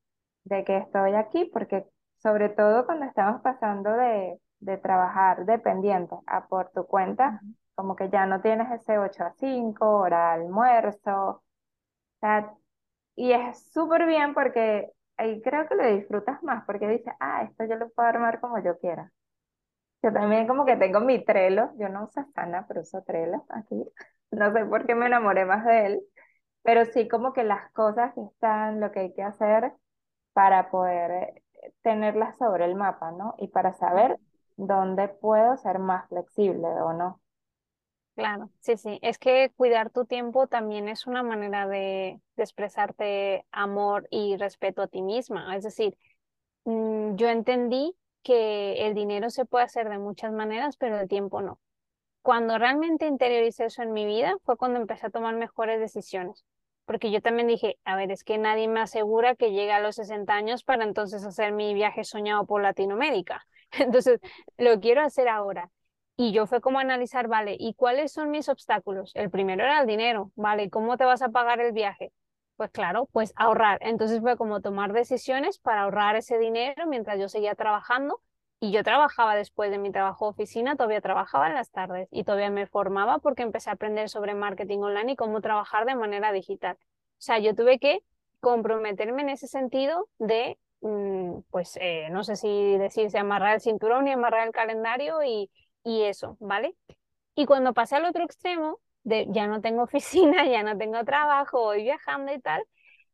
De 0.45 0.63
que 0.63 0.77
estoy 0.77 1.13
aquí, 1.15 1.45
porque 1.53 1.85
sobre 2.17 2.49
todo 2.49 2.85
cuando 2.85 3.05
estamos 3.05 3.41
pasando 3.41 3.91
de, 3.93 4.39
de 4.59 4.77
trabajar 4.77 5.45
dependientes 5.45 6.19
a 6.27 6.47
por 6.47 6.71
tu 6.71 6.85
cuenta, 6.87 7.41
como 7.75 7.95
que 7.95 8.09
ya 8.09 8.25
no 8.25 8.41
tienes 8.41 8.71
ese 8.71 8.97
8 8.99 9.25
a 9.25 9.33
5, 9.33 9.99
hora 9.99 10.37
de 10.37 10.43
almuerzo. 10.43 11.43
Sea, 12.21 12.53
y 13.15 13.31
es 13.33 13.71
súper 13.73 14.05
bien 14.07 14.33
porque 14.33 14.91
ahí 15.17 15.41
creo 15.41 15.67
que 15.67 15.75
lo 15.75 15.87
disfrutas 15.95 16.41
más, 16.43 16.65
porque 16.65 16.87
dices, 16.87 17.13
ah, 17.19 17.43
esto 17.43 17.65
yo 17.65 17.75
lo 17.77 17.89
puedo 17.91 18.09
armar 18.09 18.39
como 18.41 18.59
yo 18.63 18.77
quiera. 18.79 19.11
Yo 20.03 20.13
también 20.13 20.47
como 20.47 20.65
que 20.65 20.75
tengo 20.77 20.99
mi 21.01 21.23
Trello, 21.25 21.71
yo 21.77 21.89
no 21.89 22.05
uso 22.05 22.23
Sana, 22.35 22.65
pero 22.67 22.81
uso 22.81 23.01
Trello 23.03 23.45
aquí. 23.49 23.75
No 24.31 24.51
sé 24.53 24.65
por 24.65 24.85
qué 24.85 24.93
me 24.95 25.05
enamoré 25.07 25.45
más 25.45 25.65
de 25.65 25.85
él, 25.85 26.01
pero 26.63 26.85
sí 26.85 27.07
como 27.07 27.33
que 27.33 27.43
las 27.45 27.71
cosas 27.73 28.13
que 28.15 28.21
están, 28.23 28.79
lo 28.81 28.91
que 28.91 28.99
hay 29.01 29.13
que 29.13 29.23
hacer 29.23 29.73
para 30.33 30.71
poder 30.71 31.11
eh, 31.11 31.73
tenerlas 31.83 32.37
sobre 32.37 32.65
el 32.65 32.75
mapa, 32.75 33.11
¿no? 33.11 33.35
Y 33.39 33.49
para 33.49 33.73
saber 33.75 34.19
dónde 34.57 35.09
puedo 35.09 35.57
ser 35.57 35.79
más 35.79 36.07
flexible 36.09 36.67
o 36.67 36.93
no. 36.93 37.21
Claro, 38.17 38.49
sí, 38.61 38.77
sí. 38.77 38.97
Es 39.03 39.19
que 39.19 39.51
cuidar 39.55 39.91
tu 39.91 40.05
tiempo 40.05 40.47
también 40.47 40.89
es 40.89 41.05
una 41.05 41.21
manera 41.21 41.67
de, 41.67 42.19
expresarte 42.35 43.45
amor 43.51 44.07
y 44.09 44.37
respeto 44.37 44.81
a 44.81 44.87
ti 44.87 45.03
misma. 45.03 45.55
Es 45.55 45.63
decir, 45.63 45.95
mm, 46.65 47.15
yo 47.15 47.29
entendí 47.29 47.95
que 48.23 48.87
el 48.87 48.95
dinero 48.95 49.29
se 49.29 49.45
puede 49.45 49.65
hacer 49.65 49.89
de 49.89 49.99
muchas 49.99 50.33
maneras, 50.33 50.77
pero 50.77 50.99
el 50.99 51.07
tiempo 51.07 51.41
no. 51.43 51.59
Cuando 52.23 52.57
realmente 52.57 53.07
interioricé 53.07 53.65
eso 53.65 53.83
en 53.83 53.93
mi 53.93 54.05
vida 54.05 54.37
fue 54.45 54.57
cuando 54.57 54.79
empecé 54.79 55.07
a 55.07 55.11
tomar 55.11 55.35
mejores 55.35 55.79
decisiones. 55.79 56.45
Porque 56.85 57.11
yo 57.11 57.21
también 57.21 57.47
dije, 57.47 57.79
a 57.85 57.95
ver, 57.97 58.11
es 58.11 58.23
que 58.23 58.37
nadie 58.39 58.67
me 58.67 58.81
asegura 58.81 59.35
que 59.35 59.51
llegue 59.51 59.73
a 59.73 59.81
los 59.81 59.95
60 59.97 60.33
años 60.35 60.63
para 60.63 60.85
entonces 60.85 61.25
hacer 61.25 61.53
mi 61.53 61.73
viaje 61.75 62.03
soñado 62.03 62.45
por 62.47 62.61
Latinoamérica. 62.63 63.45
Entonces, 63.79 64.21
lo 64.57 64.79
quiero 64.79 65.01
hacer 65.03 65.27
ahora. 65.29 65.71
Y 66.19 66.31
yo 66.31 66.47
fue 66.47 66.61
como 66.61 66.79
analizar, 66.79 67.27
vale, 67.27 67.55
¿y 67.59 67.75
cuáles 67.75 68.11
son 68.11 68.31
mis 68.31 68.49
obstáculos? 68.49 69.11
El 69.15 69.29
primero 69.29 69.63
era 69.63 69.81
el 69.81 69.87
dinero, 69.87 70.31
vale, 70.35 70.69
¿cómo 70.71 70.97
te 70.97 71.05
vas 71.05 71.21
a 71.21 71.29
pagar 71.29 71.59
el 71.59 71.73
viaje? 71.73 72.11
Pues 72.55 72.71
claro, 72.71 73.07
pues 73.11 73.33
ahorrar. 73.35 73.77
Entonces 73.81 74.19
fue 74.19 74.35
como 74.35 74.61
tomar 74.61 74.93
decisiones 74.93 75.59
para 75.59 75.83
ahorrar 75.83 76.15
ese 76.15 76.39
dinero 76.39 76.87
mientras 76.87 77.19
yo 77.19 77.29
seguía 77.29 77.53
trabajando. 77.53 78.19
Y 78.59 78.71
yo 78.71 78.83
trabajaba 78.83 79.35
después 79.35 79.69
de 79.69 79.77
mi 79.77 79.91
trabajo 79.91 80.25
de 80.25 80.29
oficina, 80.31 80.75
todavía 80.75 80.99
trabajaba 81.01 81.47
en 81.47 81.53
las 81.53 81.69
tardes 81.69 82.07
y 82.09 82.23
todavía 82.23 82.49
me 82.49 82.65
formaba 82.65 83.19
porque 83.19 83.43
empecé 83.43 83.69
a 83.69 83.73
aprender 83.73 84.09
sobre 84.09 84.33
marketing 84.33 84.79
online 84.79 85.11
y 85.11 85.15
cómo 85.15 85.41
trabajar 85.41 85.85
de 85.85 85.93
manera 85.93 86.31
digital. 86.31 86.75
O 86.81 87.19
sea, 87.19 87.37
yo 87.37 87.53
tuve 87.53 87.77
que 87.77 87.99
comprometerme 88.39 89.21
en 89.21 89.29
ese 89.29 89.47
sentido 89.47 90.09
de, 90.17 90.57
mm, 90.81 91.41
pues, 91.51 91.77
eh, 91.79 92.09
no 92.09 92.23
sé 92.23 92.35
si 92.35 92.77
decirse 92.79 93.19
amarrar 93.19 93.53
el 93.53 93.61
cinturón 93.61 94.07
y 94.07 94.11
amarrar 94.13 94.47
el 94.47 94.53
calendario 94.53 95.21
y, 95.23 95.51
y 95.87 96.03
eso, 96.03 96.37
¿vale? 96.39 96.75
Y 97.35 97.45
cuando 97.45 97.73
pasé 97.73 97.95
al 97.97 98.05
otro 98.05 98.23
extremo, 98.23 98.79
de 99.03 99.27
ya 99.31 99.47
no 99.47 99.61
tengo 99.61 99.83
oficina, 99.85 100.45
ya 100.47 100.63
no 100.63 100.77
tengo 100.77 101.03
trabajo, 101.05 101.61
voy 101.61 101.83
viajando 101.83 102.33
y 102.33 102.39
tal, 102.41 102.63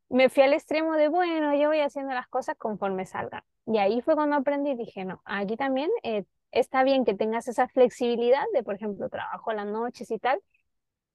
me 0.10 0.30
fui 0.30 0.44
al 0.44 0.54
extremo 0.54 0.96
de, 0.96 1.08
bueno, 1.10 1.56
yo 1.56 1.70
voy 1.70 1.82
haciendo 1.82 2.14
las 2.14 2.28
cosas 2.28 2.56
conforme 2.58 3.06
salgan. 3.06 3.44
Y 3.68 3.80
ahí 3.80 4.02
fue 4.02 4.16
cuando 4.16 4.36
aprendí 4.38 4.72
y 4.72 4.76
dije, 4.78 5.06
no, 5.06 5.22
aquí 5.26 5.58
también 5.58 5.90
eh, 6.04 6.26
está 6.52 6.84
bien 6.84 7.06
que 7.06 7.16
tengas 7.16 7.48
esa 7.48 7.68
flexibilidad 7.70 8.44
de, 8.54 8.64
por 8.64 8.76
ejemplo, 8.76 9.10
trabajo 9.10 9.54
las 9.54 9.68
noches 9.68 10.12
y 10.12 10.20
tal, 10.20 10.42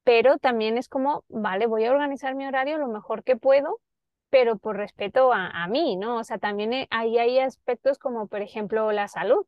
pero 0.04 0.38
también 0.38 0.78
es 0.78 0.88
como, 0.88 1.24
vale, 1.28 1.66
voy 1.66 1.84
a 1.84 1.92
organizar 1.92 2.34
mi 2.34 2.46
horario 2.46 2.78
lo 2.78 2.88
mejor 2.88 3.24
que 3.24 3.36
puedo, 3.36 3.80
pero 4.30 4.58
por 4.58 4.76
respeto 4.76 5.32
a, 5.32 5.48
a 5.64 5.68
mí, 5.68 5.96
¿no? 5.96 6.18
O 6.18 6.24
sea, 6.24 6.38
también 6.38 6.72
eh, 6.72 6.88
ahí 6.90 7.18
hay 7.18 7.38
aspectos 7.40 7.98
como, 7.98 8.26
por 8.28 8.42
ejemplo, 8.42 8.92
la 8.92 9.08
salud. 9.08 9.46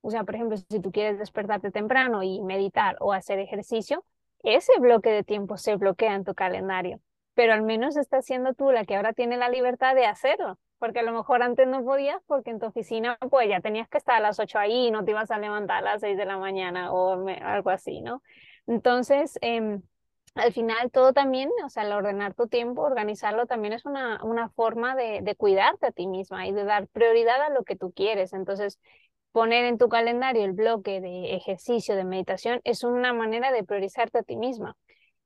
O 0.00 0.10
sea, 0.10 0.24
por 0.24 0.34
ejemplo, 0.34 0.56
si 0.56 0.80
tú 0.80 0.92
quieres 0.92 1.18
despertarte 1.18 1.70
temprano 1.70 2.22
y 2.22 2.40
meditar 2.42 2.96
o 3.00 3.12
hacer 3.12 3.38
ejercicio, 3.38 4.04
ese 4.42 4.78
bloque 4.78 5.10
de 5.10 5.24
tiempo 5.24 5.56
se 5.56 5.76
bloquea 5.76 6.14
en 6.14 6.24
tu 6.24 6.34
calendario, 6.34 7.00
pero 7.34 7.52
al 7.52 7.62
menos 7.62 7.96
estás 7.96 8.24
siendo 8.24 8.54
tú 8.54 8.70
la 8.70 8.84
que 8.84 8.96
ahora 8.96 9.12
tiene 9.12 9.36
la 9.36 9.48
libertad 9.48 9.94
de 9.94 10.06
hacerlo, 10.06 10.58
porque 10.78 11.00
a 11.00 11.02
lo 11.02 11.12
mejor 11.12 11.42
antes 11.42 11.66
no 11.66 11.84
podías 11.84 12.22
porque 12.26 12.50
en 12.50 12.60
tu 12.60 12.66
oficina 12.66 13.18
pues 13.30 13.48
ya 13.48 13.60
tenías 13.60 13.88
que 13.88 13.98
estar 13.98 14.16
a 14.16 14.20
las 14.20 14.38
8 14.38 14.58
ahí 14.58 14.86
y 14.88 14.90
no 14.90 15.04
te 15.04 15.10
ibas 15.10 15.30
a 15.30 15.38
levantar 15.38 15.78
a 15.78 15.92
las 15.92 16.00
6 16.00 16.16
de 16.16 16.24
la 16.26 16.38
mañana 16.38 16.92
o 16.92 17.26
algo 17.42 17.70
así, 17.70 18.00
¿no? 18.00 18.22
Entonces, 18.66 19.38
eh, 19.42 19.80
al 20.34 20.52
final 20.52 20.90
todo 20.90 21.12
también, 21.12 21.50
o 21.64 21.68
sea, 21.70 21.84
el 21.84 21.92
ordenar 21.92 22.34
tu 22.34 22.46
tiempo, 22.46 22.82
organizarlo 22.82 23.46
también 23.46 23.72
es 23.72 23.86
una, 23.86 24.22
una 24.22 24.50
forma 24.50 24.94
de, 24.94 25.20
de 25.22 25.34
cuidarte 25.34 25.86
a 25.86 25.92
ti 25.92 26.06
misma 26.06 26.46
y 26.46 26.52
de 26.52 26.64
dar 26.64 26.88
prioridad 26.88 27.40
a 27.42 27.50
lo 27.50 27.64
que 27.64 27.76
tú 27.76 27.92
quieres. 27.92 28.32
Entonces, 28.34 28.78
poner 29.36 29.66
en 29.66 29.76
tu 29.76 29.90
calendario 29.90 30.46
el 30.46 30.52
bloque 30.54 31.02
de 31.02 31.34
ejercicio, 31.34 31.94
de 31.94 32.04
meditación, 32.04 32.62
es 32.64 32.84
una 32.84 33.12
manera 33.12 33.52
de 33.52 33.64
priorizarte 33.64 34.20
a 34.20 34.22
ti 34.22 34.34
misma, 34.34 34.78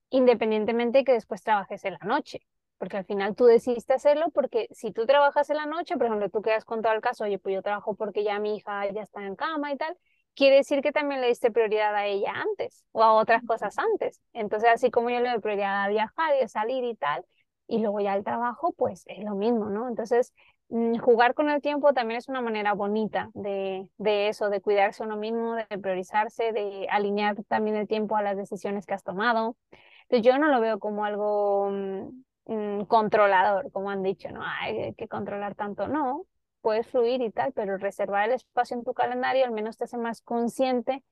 independientemente 0.09 1.05
que 1.05 1.13
después 1.13 1.45
trabajes 1.45 1.85
en 1.85 1.93
la 1.93 2.05
noche, 2.05 2.41
porque 2.77 2.97
al 2.97 3.05
final 3.05 3.37
tú 3.37 3.45
decidiste 3.45 3.93
hacerlo 3.93 4.31
porque 4.35 4.67
si 4.73 4.91
tú 4.91 5.07
trabajas 5.07 5.49
en 5.51 5.59
la 5.59 5.67
noche, 5.67 5.97
por 5.97 6.07
ejemplo, 6.07 6.29
tú 6.29 6.43
quedas 6.43 6.65
con 6.65 6.83
todo 6.83 6.93
el 6.93 7.01
caso, 7.01 7.23
oye, 7.23 7.39
pues 7.39 7.55
yo 7.55 7.63
trabajo 7.63 7.95
porque 7.95 8.25
ya 8.25 8.41
mi 8.41 8.57
hija 8.57 8.91
ya 8.91 9.03
está 9.03 9.25
en 9.25 9.37
cama 9.37 9.73
y 9.73 9.77
tal, 9.77 9.97
quiere 10.35 10.57
decir 10.57 10.83
que 10.83 10.91
también 10.91 11.21
le 11.21 11.29
diste 11.29 11.53
prioridad 11.53 11.95
a 11.95 12.07
ella 12.07 12.33
antes 12.33 12.85
o 12.91 13.05
a 13.05 13.13
otras 13.13 13.45
cosas 13.47 13.79
antes. 13.79 14.21
Entonces, 14.33 14.71
así 14.71 14.91
como 14.91 15.11
yo 15.11 15.21
le 15.21 15.31
doy 15.31 15.39
prioridad 15.39 15.85
a 15.85 15.89
viajar 15.89 16.35
y 16.41 16.43
a 16.43 16.49
salir 16.49 16.83
y 16.83 16.97
tal, 16.97 17.25
y 17.69 17.79
luego 17.79 18.01
ya 18.01 18.17
el 18.17 18.25
trabajo, 18.25 18.73
pues 18.77 19.05
es 19.07 19.23
lo 19.23 19.37
mismo, 19.37 19.71
¿no? 19.71 19.87
Entonces, 19.89 20.33
jugar 20.71 21.35
con 21.35 21.51
el 21.51 21.61
tiempo 21.61 21.93
también 21.93 22.19
es 22.19 22.29
una 22.29 22.41
manera 22.41 22.75
bonita 22.75 23.31
de, 23.35 23.89
de, 23.99 24.29
eso, 24.29 24.51
de 24.51 24.61
cuidarse 24.61 25.03
uno 25.03 25.17
mismo, 25.17 25.57
de 25.57 25.67
priorizarse, 25.79 26.53
de 26.53 26.87
alinear 26.91 27.37
también 27.49 27.77
el 27.77 27.89
tiempo 27.89 28.17
a 28.17 28.23
las 28.23 28.37
decisiones 28.37 28.87
que 28.87 28.95
has 28.95 29.03
tomado. 29.03 29.57
Entonces 30.03 30.25
yo 30.25 30.39
no 30.39 30.49
lo 30.49 30.61
veo 30.61 30.79
como 30.79 31.05
algo 31.05 31.71
mm, 31.71 32.23
mm, 32.47 32.85
controlador, 32.85 33.73
como 33.73 33.91
han 33.91 34.03
dicho, 34.03 34.31
no 34.31 34.43
hay 34.45 34.95
que 34.95 35.09
controlar 35.09 35.57
tanto, 35.57 35.89
no, 35.89 36.27
puedes 36.61 36.87
fluir 36.87 37.21
y 37.21 37.31
tal, 37.31 37.53
pero 37.53 37.77
reservar 37.77 38.29
el 38.29 38.35
espacio 38.37 38.77
en 38.77 38.85
tu 38.85 38.95
calendario 38.95 39.45
al 39.45 39.53
menos 39.53 39.77
te 39.77 39.85
hace 39.85 39.99
más 39.99 40.23
consciente 40.23 41.03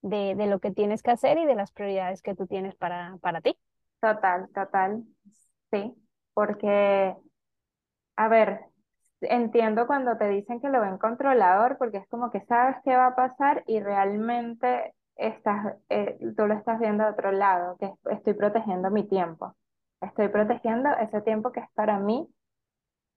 de, 0.00 0.34
de 0.34 0.46
lo 0.46 0.58
que 0.58 0.70
tienes 0.70 1.02
que 1.02 1.10
hacer 1.10 1.38
y 1.38 1.44
de 1.44 1.54
las 1.54 1.70
prioridades 1.70 2.22
que 2.22 2.34
tú 2.34 2.46
tienes 2.46 2.74
para, 2.76 3.16
para 3.20 3.40
ti. 3.42 3.58
Total, 4.00 4.48
total, 4.54 5.04
sí, 5.70 5.94
porque, 6.34 7.14
a 8.16 8.28
ver, 8.28 8.71
entiendo 9.22 9.86
cuando 9.86 10.16
te 10.16 10.28
dicen 10.28 10.60
que 10.60 10.68
lo 10.68 10.80
ven 10.80 10.98
controlador, 10.98 11.78
porque 11.78 11.98
es 11.98 12.08
como 12.08 12.30
que 12.30 12.40
sabes 12.42 12.76
qué 12.84 12.96
va 12.96 13.08
a 13.08 13.16
pasar 13.16 13.64
y 13.66 13.80
realmente 13.80 14.94
estás, 15.16 15.76
eh, 15.88 16.18
tú 16.36 16.46
lo 16.46 16.54
estás 16.54 16.78
viendo 16.80 17.04
de 17.04 17.10
otro 17.10 17.32
lado, 17.32 17.76
que 17.78 17.92
estoy 18.10 18.34
protegiendo 18.34 18.90
mi 18.90 19.04
tiempo. 19.08 19.56
Estoy 20.00 20.28
protegiendo 20.28 20.90
ese 20.96 21.22
tiempo 21.22 21.52
que 21.52 21.60
es 21.60 21.70
para 21.74 21.98
mí. 21.98 22.28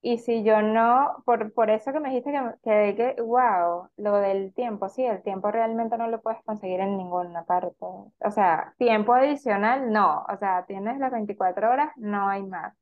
Y 0.02 0.20
si 0.20 0.44
yo 0.44 0.62
no, 0.62 1.24
por, 1.26 1.52
por 1.54 1.72
eso 1.72 1.92
que 1.92 2.00
me 2.00 2.10
dijiste 2.10 2.32
que, 2.64 2.96
que, 2.96 3.22
wow, 3.24 3.90
lo 3.98 4.18
del 4.18 4.54
tiempo, 4.54 4.88
sí, 4.90 5.04
el 5.04 5.24
tiempo 5.24 5.50
realmente 5.52 5.98
no 5.98 6.08
lo 6.08 6.22
puedes 6.22 6.44
conseguir 6.44 6.80
en 6.80 6.96
ninguna 6.98 7.44
parte. 7.46 7.86
O 8.20 8.32
sea, 8.32 8.76
tiempo 8.78 9.14
adicional, 9.14 9.92
no. 9.92 10.24
O 10.32 10.38
sea, 10.38 10.66
tienes 10.68 11.00
las 11.00 11.12
24 11.12 11.72
horas, 11.72 11.90
no 11.98 12.30
hay 12.30 12.44
más. 12.44 12.76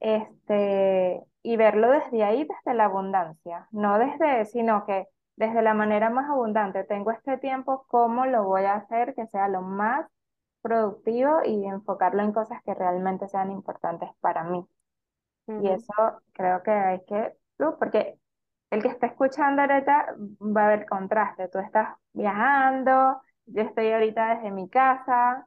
Este, 0.00 1.22
y 1.42 1.56
verlo 1.56 1.90
desde 1.90 2.24
ahí, 2.24 2.44
desde 2.44 2.74
la 2.76 2.84
abundancia, 2.86 3.68
no 3.72 3.98
desde, 3.98 4.44
sino 4.46 4.84
que 4.86 5.08
desde 5.36 5.62
la 5.62 5.74
manera 5.74 6.10
más 6.10 6.28
abundante. 6.30 6.84
Tengo 6.84 7.10
este 7.10 7.38
tiempo, 7.38 7.84
¿cómo 7.88 8.26
lo 8.26 8.44
voy 8.44 8.64
a 8.64 8.74
hacer 8.76 9.14
que 9.14 9.26
sea 9.26 9.48
lo 9.48 9.62
más 9.62 10.06
productivo 10.62 11.40
y 11.44 11.64
enfocarlo 11.66 12.22
en 12.22 12.32
cosas 12.32 12.62
que 12.64 12.74
realmente 12.74 13.28
sean 13.28 13.50
importantes 13.50 14.10
para 14.20 14.44
mí? 14.44 14.66
Y 15.48 15.68
eso 15.68 15.92
creo 16.32 16.62
que 16.62 16.70
hay 16.70 17.04
que, 17.04 17.34
porque 17.78 18.18
el 18.70 18.82
que 18.82 18.88
está 18.88 19.06
escuchando 19.06 19.62
ahorita 19.62 20.14
va 20.40 20.62
a 20.62 20.66
haber 20.66 20.86
contraste. 20.86 21.48
Tú 21.48 21.58
estás 21.58 21.96
viajando, 22.12 23.20
yo 23.46 23.62
estoy 23.62 23.92
ahorita 23.92 24.36
desde 24.36 24.50
mi 24.50 24.68
casa, 24.70 25.46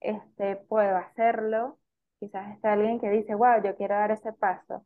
este, 0.00 0.56
puedo 0.56 0.96
hacerlo. 0.96 1.78
Quizás 2.20 2.50
está 2.54 2.72
alguien 2.72 3.00
que 3.00 3.10
dice, 3.10 3.34
wow, 3.34 3.62
yo 3.62 3.76
quiero 3.76 3.94
dar 3.94 4.10
ese 4.10 4.32
paso. 4.32 4.84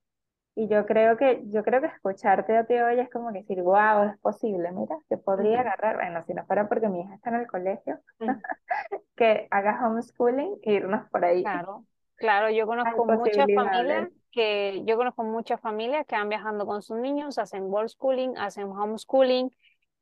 Y 0.55 0.69
yo 0.69 0.85
creo 0.85 1.17
que, 1.17 1.43
yo 1.47 1.63
creo 1.63 1.81
que 1.81 1.87
escucharte 1.87 2.57
a 2.57 2.65
ti 2.65 2.75
hoy 2.75 3.01
es 3.01 3.09
como 3.11 3.33
que 3.33 3.39
decir, 3.39 3.63
wow, 3.63 4.11
es 4.11 4.19
posible, 4.19 4.71
mira, 4.73 4.97
que 5.09 5.17
podría 5.17 5.61
agarrar, 5.61 5.97
bueno, 5.97 6.23
si 6.23 6.35
no 6.35 6.45
fuera 6.45 6.69
porque 6.69 6.89
mi 6.89 7.01
hija 7.01 7.15
está 7.15 7.31
en 7.31 7.37
el 7.37 7.47
colegio, 7.47 7.99
que 9.17 9.49
haga 9.51 9.87
homeschooling 9.87 10.59
e 10.63 10.73
irnos 10.75 11.09
por 11.11 11.25
ahí. 11.25 11.43
Claro, 11.43 11.85
claro, 12.17 12.51
yo 12.51 12.67
conozco 12.67 13.07
muchas 13.07 13.47
familias 13.55 14.09
que, 14.31 14.83
yo 14.85 14.97
conozco 14.97 15.25
muchas 15.25 15.61
familias 15.61 16.07
que 16.07 16.17
van 16.17 16.29
viajando 16.29 16.67
con 16.67 16.83
sus 16.83 16.99
niños, 16.99 17.39
hacen 17.39 17.65
world 17.65 17.89
schooling, 17.89 18.37
hacen 18.37 18.69
homeschooling, 18.69 19.51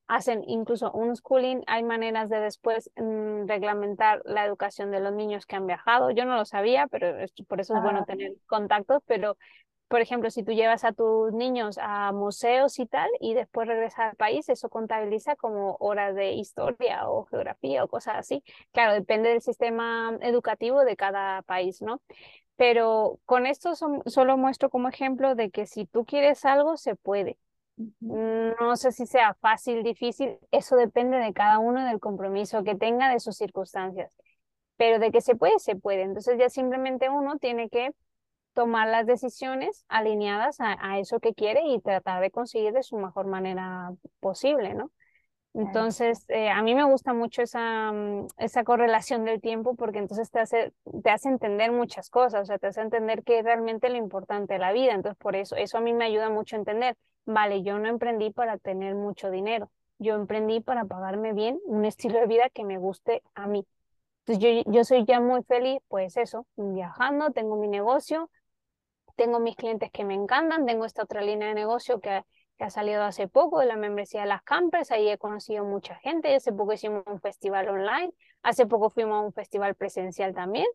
hacen 0.08 0.42
incluso 0.48 0.90
un 0.90 1.14
schooling, 1.14 1.62
hay 1.68 1.84
maneras 1.84 2.28
de 2.28 2.40
después 2.40 2.90
mm, 2.96 3.46
reglamentar 3.46 4.20
la 4.24 4.44
educación 4.44 4.90
de 4.90 4.98
los 4.98 5.12
niños 5.12 5.46
que 5.46 5.54
han 5.54 5.68
viajado. 5.68 6.10
Yo 6.10 6.24
no 6.24 6.36
lo 6.36 6.44
sabía, 6.44 6.88
pero 6.88 7.14
por 7.46 7.60
eso 7.60 7.76
es 7.76 7.82
bueno 7.82 8.04
tener 8.04 8.32
contactos, 8.46 9.02
pero 9.06 9.36
por 9.90 10.00
ejemplo, 10.00 10.30
si 10.30 10.44
tú 10.44 10.52
llevas 10.52 10.84
a 10.84 10.92
tus 10.92 11.32
niños 11.32 11.76
a 11.82 12.12
museos 12.12 12.78
y 12.78 12.86
tal 12.86 13.10
y 13.18 13.34
después 13.34 13.66
regresas 13.66 14.10
al 14.10 14.16
país, 14.16 14.48
eso 14.48 14.68
contabiliza 14.68 15.34
como 15.34 15.76
horas 15.80 16.14
de 16.14 16.30
historia 16.34 17.10
o 17.10 17.24
geografía 17.24 17.82
o 17.82 17.88
cosas 17.88 18.14
así. 18.18 18.44
Claro, 18.70 18.94
depende 18.94 19.30
del 19.30 19.40
sistema 19.40 20.16
educativo 20.20 20.84
de 20.84 20.94
cada 20.94 21.42
país, 21.42 21.82
¿no? 21.82 22.00
Pero 22.54 23.18
con 23.26 23.46
esto 23.46 23.74
solo 23.74 24.36
muestro 24.36 24.70
como 24.70 24.88
ejemplo 24.88 25.34
de 25.34 25.50
que 25.50 25.66
si 25.66 25.86
tú 25.86 26.04
quieres 26.04 26.44
algo, 26.44 26.76
se 26.76 26.94
puede. 26.94 27.36
No 27.98 28.76
sé 28.76 28.92
si 28.92 29.06
sea 29.06 29.34
fácil, 29.40 29.82
difícil, 29.82 30.38
eso 30.52 30.76
depende 30.76 31.16
de 31.16 31.32
cada 31.32 31.58
uno 31.58 31.84
del 31.84 31.98
compromiso 31.98 32.62
que 32.62 32.76
tenga 32.76 33.10
de 33.12 33.18
sus 33.18 33.36
circunstancias. 33.36 34.16
Pero 34.76 35.00
de 35.00 35.10
que 35.10 35.20
se 35.20 35.34
puede, 35.34 35.58
se 35.58 35.74
puede. 35.74 36.02
Entonces 36.02 36.38
ya 36.38 36.48
simplemente 36.48 37.08
uno 37.08 37.38
tiene 37.38 37.68
que 37.68 37.90
tomar 38.54 38.88
las 38.88 39.06
decisiones 39.06 39.84
alineadas 39.88 40.56
a, 40.60 40.98
eso 40.98 41.20
que 41.20 41.34
quiere 41.34 41.62
y 41.66 41.80
tratar 41.80 42.20
de 42.20 42.30
conseguir 42.30 42.72
de 42.72 42.82
su 42.82 42.96
mejor 42.96 43.26
manera 43.26 43.92
posible, 44.20 44.74
¿no? 44.74 44.90
Entonces, 45.52 46.24
eh, 46.28 46.48
a 46.48 46.62
mí 46.62 46.76
me 46.76 46.84
gusta 46.84 47.12
mucho 47.12 47.42
esa, 47.42 47.90
mm, 47.90 48.28
esa 48.38 48.62
correlación 48.62 49.24
del 49.24 49.40
tiempo 49.40 49.74
porque 49.74 49.98
entonces 49.98 50.30
te 50.30 50.38
hace, 50.38 50.72
te 51.02 51.10
hace 51.10 51.28
entender 51.28 51.72
muchas 51.72 52.08
cosas, 52.08 52.42
o 52.42 52.44
sea, 52.44 52.58
te 52.58 52.68
hace 52.68 52.80
entender 52.80 53.24
qué 53.24 53.40
es 53.40 53.44
realmente 53.44 53.88
lo 53.88 53.96
importante 53.96 54.54
de 54.54 54.60
la 54.60 54.72
vida. 54.72 54.92
Entonces, 54.94 55.18
por 55.18 55.34
eso, 55.34 55.56
eso 55.56 55.78
a 55.78 55.80
mí 55.80 55.92
me 55.92 56.04
ayuda 56.04 56.30
mucho 56.30 56.54
a 56.54 56.60
entender, 56.60 56.96
vale, 57.26 57.62
yo 57.62 57.78
no 57.80 57.88
emprendí 57.88 58.30
para 58.30 58.58
tener 58.58 58.94
mucho 58.94 59.30
dinero, 59.30 59.70
yo 59.98 60.14
emprendí 60.14 60.60
para 60.60 60.84
pagarme 60.84 61.32
bien 61.32 61.58
un 61.64 61.84
estilo 61.84 62.20
de 62.20 62.26
vida 62.26 62.48
que 62.50 62.64
me 62.64 62.78
guste 62.78 63.22
a 63.34 63.48
mí. 63.48 63.66
Entonces, 64.26 64.64
yo, 64.64 64.72
yo 64.72 64.84
soy 64.84 65.04
ya 65.04 65.18
muy 65.20 65.42
feliz, 65.42 65.80
pues 65.88 66.16
eso, 66.16 66.46
viajando, 66.56 67.30
tengo 67.30 67.56
mi 67.56 67.66
negocio, 67.66 68.30
tengo 69.20 69.38
mis 69.38 69.54
clientes 69.54 69.90
que 69.92 70.02
me 70.02 70.14
encantan, 70.14 70.64
tengo 70.64 70.86
esta 70.86 71.02
otra 71.02 71.20
línea 71.20 71.48
de 71.48 71.54
negocio 71.54 72.00
que, 72.00 72.24
ha 72.58 72.70
salido 72.70 73.02
hace 73.02 73.28
poco, 73.28 73.60
de 73.60 73.66
la 73.66 73.76
membresía 73.76 74.22
de 74.22 74.26
las 74.26 74.42
campers, 74.42 74.90
ahí 74.90 75.10
he 75.10 75.18
conocido 75.18 75.62
mucha 75.62 75.94
gente, 75.96 76.34
hace 76.34 76.52
poco 76.52 76.72
hicimos 76.72 77.02
un 77.06 77.20
festival 77.20 77.68
online, 77.68 78.12
hace 78.42 78.66
poco 78.66 78.88
fuimos 78.88 79.16
a 79.16 79.20
un 79.20 79.32
festival 79.34 79.74
presencial 79.74 80.34
también, 80.34 80.66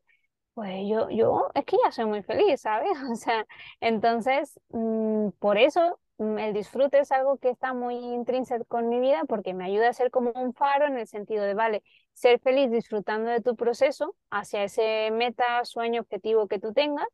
pues 0.54 0.88
yo, 0.88 1.10
yo 1.10 1.50
es 1.56 1.66
que 1.66 1.78
ya 1.84 1.92
soy 1.92 2.06
muy 2.06 2.22
feliz, 2.22 2.62
¿sabes? 2.62 2.92
O 3.12 3.16
sea, 3.16 3.48
entonces, 3.80 4.60
mm, 4.70 5.30
por 5.40 5.58
eso 5.58 6.00
mm, 6.20 6.38
el 6.38 6.54
disfrute 6.54 7.00
es 7.00 7.12
algo 7.12 7.38
que 7.38 7.50
está 7.50 7.74
muy 7.74 7.96
intrínseco 7.96 8.66
con 8.66 8.90
mi 8.90 9.00
vida 9.00 9.24
porque 9.28 9.56
me 9.56 9.66
ayuda 9.66 9.90
a 9.90 9.94
ser 9.94 10.12
como 10.12 10.32
un 10.36 10.54
faro 10.54 10.86
en 10.86 10.98
el 11.00 11.08
sentido 11.08 11.44
de, 11.44 11.56
vale, 11.56 11.84
ser 12.14 12.40
feliz 12.40 12.70
disfrutando 12.70 13.30
de 13.32 13.42
tu 13.42 13.56
proceso 13.56 14.16
hacia 14.30 14.64
ese 14.64 15.10
meta, 15.12 15.66
sueño, 15.66 16.02
objetivo 16.02 16.48
que 16.48 16.60
tú 16.60 16.74
tengas 16.74 17.08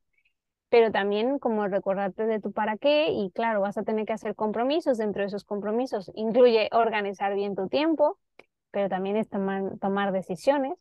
pero 0.71 0.89
también 0.89 1.37
como 1.37 1.67
recordarte 1.67 2.25
de 2.25 2.39
tu 2.39 2.53
para 2.53 2.77
qué 2.77 3.09
y 3.11 3.29
claro, 3.31 3.59
vas 3.59 3.77
a 3.77 3.83
tener 3.83 4.05
que 4.05 4.13
hacer 4.13 4.35
compromisos, 4.35 4.97
dentro 4.97 5.21
de 5.21 5.27
esos 5.27 5.43
compromisos 5.43 6.09
incluye 6.15 6.69
organizar 6.71 7.35
bien 7.35 7.55
tu 7.55 7.67
tiempo, 7.67 8.17
pero 8.71 8.87
también 8.87 9.17
es 9.17 9.27
tomar, 9.29 9.77
tomar 9.81 10.13
decisiones. 10.13 10.77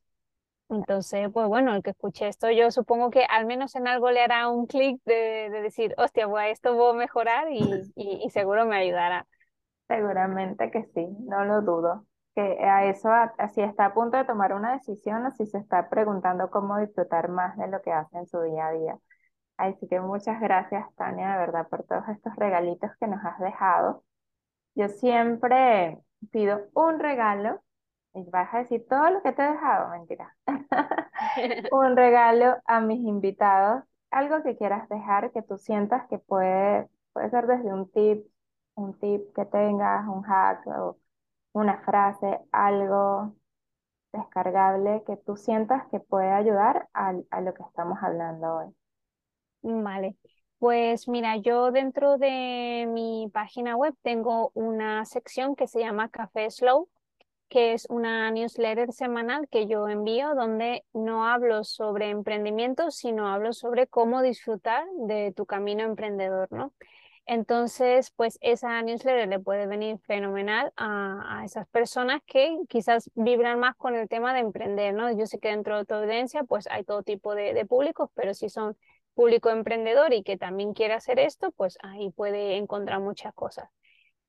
Entonces, 0.69 1.29
pues 1.33 1.49
bueno, 1.49 1.75
el 1.75 1.83
que 1.83 1.91
escuche 1.91 2.29
esto, 2.29 2.53
yo 2.53 2.71
supongo 2.71 3.11
que 3.11 3.25
al 3.25 3.47
menos 3.47 3.75
en 3.75 3.89
algo 3.89 4.13
le 4.13 4.21
hará 4.21 4.49
un 4.49 4.69
clic 4.69 5.03
de, 5.05 5.51
de, 5.51 5.61
decir, 5.61 5.93
hostia, 5.99 6.29
pues 6.29 6.53
esto 6.53 6.77
voy 6.77 6.95
a 6.95 6.99
mejorar 6.99 7.51
y, 7.51 7.59
y, 7.97 8.23
y, 8.25 8.31
seguro 8.31 8.67
me 8.67 8.77
ayudará. 8.77 9.27
Seguramente 9.89 10.71
que 10.71 10.85
sí, 10.95 11.09
no 11.23 11.45
lo 11.45 11.63
dudo. 11.63 12.07
Que 12.37 12.43
a 12.63 12.87
eso, 12.87 13.11
si 13.53 13.61
está 13.61 13.87
a 13.87 13.95
punto 13.95 14.19
de 14.19 14.25
tomar 14.25 14.53
una 14.53 14.75
decisión 14.75 15.27
o 15.27 15.33
si 15.33 15.47
se 15.47 15.59
está 15.59 15.89
preguntando 15.89 16.49
cómo 16.49 16.79
disfrutar 16.79 17.29
más 17.29 17.57
de 17.57 17.67
lo 17.67 17.83
que 17.83 17.91
hace 17.91 18.19
en 18.19 18.29
su 18.29 18.41
día 18.43 18.69
a 18.69 18.73
día. 18.73 18.99
Así 19.61 19.87
que 19.89 20.01
muchas 20.01 20.41
gracias, 20.41 20.87
Tania, 20.97 21.33
de 21.33 21.39
verdad, 21.39 21.69
por 21.69 21.85
todos 21.85 22.09
estos 22.09 22.35
regalitos 22.37 22.91
que 22.99 23.07
nos 23.07 23.25
has 23.25 23.39
dejado. 23.41 24.05
Yo 24.75 24.89
siempre 24.89 25.99
pido 26.33 26.69
un 26.75 27.01
regalo 27.01 27.63
y 28.15 28.25
vas 28.31 28.53
a 28.55 28.59
decir 28.61 28.87
todo 28.89 29.11
lo 29.11 29.23
que 29.23 29.33
te 29.33 29.43
he 29.45 29.53
dejado, 29.53 29.91
mentira. 29.91 30.37
un 31.71 31.97
regalo 31.97 32.57
a 32.67 32.81
mis 32.81 33.01
invitados, 33.01 33.85
algo 34.11 34.43
que 34.43 34.57
quieras 34.57 34.89
dejar, 34.89 35.33
que 35.33 35.43
tú 35.43 35.59
sientas 35.59 36.07
que 36.09 36.19
puede, 36.19 36.89
puede 37.13 37.31
ser 37.31 37.47
desde 37.47 37.73
un 37.73 37.91
tip, 37.91 38.27
un 38.77 38.99
tip 38.99 39.35
que 39.35 39.45
tengas, 39.47 40.07
un 40.09 40.23
hack 40.23 40.67
o 40.69 40.99
una 41.53 41.79
frase, 41.85 42.41
algo 42.53 43.37
descargable 44.13 45.05
que 45.07 45.17
tú 45.19 45.37
sientas 45.37 45.87
que 45.91 46.01
puede 46.01 46.31
ayudar 46.33 46.89
a, 46.95 47.15
a 47.31 47.41
lo 47.43 47.55
que 47.55 47.63
estamos 47.65 47.99
hablando 48.03 48.57
hoy. 48.59 48.75
Vale, 49.63 50.17
pues 50.59 51.07
mira, 51.09 51.37
yo 51.37 51.71
dentro 51.71 52.17
de 52.19 52.87
mi 52.89 53.29
página 53.33 53.77
web 53.77 53.95
tengo 54.03 54.51
una 54.55 55.05
sección 55.05 55.55
que 55.55 55.67
se 55.67 55.81
llama 55.81 56.09
Café 56.09 56.51
Slow, 56.51 56.89
que 57.49 57.75
es 57.75 57.87
una 57.91 58.31
newsletter 58.31 58.93
semanal 58.93 59.49
que 59.51 59.67
yo 59.67 59.89
envío 59.89 60.35
donde 60.35 60.85
no 60.95 61.27
hablo 61.27 61.65
sobre 61.65 62.11
emprendimiento, 62.11 62.91
sino 62.91 63.29
hablo 63.29 63.53
sobre 63.53 63.87
cómo 63.87 64.23
disfrutar 64.23 64.85
de 65.09 65.33
tu 65.37 65.47
camino 65.47 65.83
emprendedor, 65.85 66.49
¿no? 66.53 66.73
Entonces, 67.27 68.13
pues 68.17 68.39
esa 68.41 68.81
newsletter 68.83 69.29
le 69.29 69.41
puede 69.41 69.67
venir 69.67 69.99
fenomenal 70.01 70.73
a, 70.77 71.43
esas 71.45 71.69
personas 71.69 72.23
que 72.27 72.57
quizás 72.69 73.11
vibran 73.15 73.61
más 73.61 73.77
con 73.77 73.95
el 73.95 74.09
tema 74.09 74.35
de 74.35 74.41
emprender, 74.41 74.95
¿no? 74.95 75.13
Yo 75.13 75.27
sé 75.27 75.39
que 75.39 75.49
dentro 75.49 75.79
de 75.79 75.85
tu 75.85 75.95
audiencia, 75.95 76.45
pues 76.45 76.67
hay 76.69 76.85
todo 76.85 77.03
tipo 77.03 77.35
de, 77.35 77.55
de 77.55 77.67
públicos, 77.67 78.11
pero 78.15 78.35
si 78.35 78.49
son 78.49 78.77
público 79.21 79.51
emprendedor 79.51 80.15
y 80.15 80.23
que 80.23 80.39
también 80.39 80.73
quiere 80.73 80.95
hacer 80.95 81.19
esto, 81.19 81.53
pues 81.53 81.77
ahí 81.83 82.11
puede 82.11 82.57
encontrar 82.57 83.01
muchas 83.01 83.35
cosas. 83.35 83.69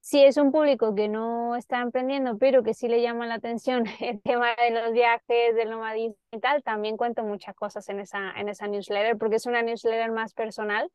Si 0.02 0.22
es 0.22 0.36
un 0.36 0.52
público 0.52 0.94
que 0.96 1.08
no 1.08 1.56
está 1.56 1.80
emprendiendo, 1.80 2.38
pero 2.38 2.62
que 2.62 2.74
sí 2.74 2.90
le 2.90 3.02
llama 3.02 3.26
la 3.26 3.36
atención 3.36 3.86
el 4.02 4.22
tema 4.22 4.50
de 4.56 4.72
los 4.72 4.92
viajes, 4.92 5.56
del 5.56 5.70
nomadismo 5.70 6.18
y 6.34 6.40
tal, 6.42 6.62
también 6.62 6.98
cuento 6.98 7.24
muchas 7.24 7.56
cosas 7.56 7.88
en 7.88 8.02
esa, 8.02 8.34
en 8.36 8.50
esa 8.50 8.68
newsletter, 8.68 9.18
porque 9.18 9.38
es 9.38 9.46
una 9.46 9.62
newsletter 9.62 10.12
más 10.12 10.34
personal 10.34 10.92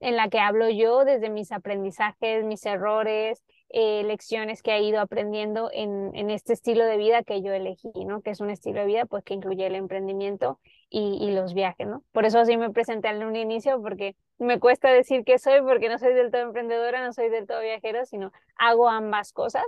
en 0.00 0.16
la 0.16 0.30
que 0.30 0.38
hablo 0.38 0.70
yo 0.70 1.04
desde 1.04 1.28
mis 1.28 1.52
aprendizajes, 1.52 2.44
mis 2.44 2.64
errores, 2.64 3.44
eh, 3.70 4.04
lecciones 4.04 4.62
que 4.62 4.72
he 4.72 4.82
ido 4.82 5.00
aprendiendo 5.00 5.68
en, 5.72 6.14
en, 6.14 6.30
este 6.30 6.52
estilo 6.52 6.84
de 6.84 6.96
vida 6.96 7.22
que 7.24 7.42
yo 7.42 7.52
elegí, 7.52 7.90
¿no? 8.06 8.22
Que 8.22 8.30
es 8.30 8.40
un 8.40 8.50
estilo 8.50 8.80
de 8.80 8.86
vida 8.86 9.04
pues 9.06 9.24
que 9.24 9.34
incluye 9.34 9.66
el 9.66 9.74
emprendimiento 9.74 10.60
y, 10.88 11.18
y, 11.20 11.32
los 11.32 11.54
viajes, 11.54 11.86
¿no? 11.86 12.04
Por 12.12 12.24
eso 12.24 12.38
así 12.38 12.56
me 12.56 12.70
presenté 12.70 13.08
en 13.08 13.24
un 13.24 13.34
inicio, 13.34 13.80
porque 13.82 14.16
me 14.38 14.60
cuesta 14.60 14.90
decir 14.90 15.24
que 15.24 15.38
soy, 15.38 15.60
porque 15.62 15.88
no 15.88 15.98
soy 15.98 16.14
del 16.14 16.30
todo 16.30 16.42
emprendedora, 16.42 17.04
no 17.04 17.12
soy 17.12 17.30
del 17.30 17.46
todo 17.46 17.60
viajera, 17.60 18.04
sino 18.04 18.32
hago 18.56 18.88
ambas 18.88 19.32
cosas. 19.32 19.64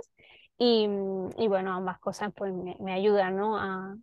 Y, 0.59 0.87
y 1.37 1.47
bueno, 1.47 1.73
ambas 1.73 1.99
cosas 1.99 2.31
pues 2.35 2.51
me, 2.51 2.77
me 2.79 2.93
ayudan, 2.93 3.35
¿no? 3.35 3.57
A, 3.59 3.95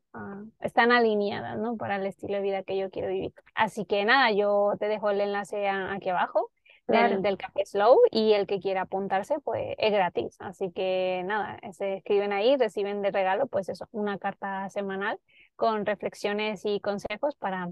están 0.61 0.92
alineadas, 0.92 1.59
¿no? 1.59 1.76
Para 1.76 1.96
el 1.96 2.07
estilo 2.07 2.35
de 2.35 2.42
vida 2.42 2.62
que 2.62 2.76
yo 2.76 2.90
quiero 2.90 3.09
vivir. 3.09 3.33
Así 3.54 3.87
que 3.87 4.04
nada, 4.04 4.30
yo 4.33 4.74
te 4.78 4.87
dejo 4.87 5.11
el 5.11 5.20
enlace 5.20 5.68
aquí 5.68 6.11
abajo 6.11 6.50
del, 6.87 7.23
del, 7.23 7.38
Café 7.38 7.64
Slow 7.64 7.99
y 8.11 8.33
el 8.33 8.47
que 8.47 8.61
quiera 8.61 8.83
apuntarse 8.83 9.38
pues 9.40 9.75
es 9.79 9.92
gratis. 9.92 10.37
Así 10.38 10.70
que 10.73 11.23
nada, 11.25 11.59
se 11.73 11.97
escriben 11.97 12.33
ahí, 12.33 12.57
reciben 12.57 13.03
de 13.03 13.11
regalo 13.11 13.47
pues 13.47 13.68
eso, 13.68 13.88
una 13.92 14.18
carta 14.18 14.68
semanal 14.70 15.18
con 15.57 15.87
reflexiones 15.87 16.62
y 16.64 16.81
consejos 16.81 17.37
para, 17.37 17.70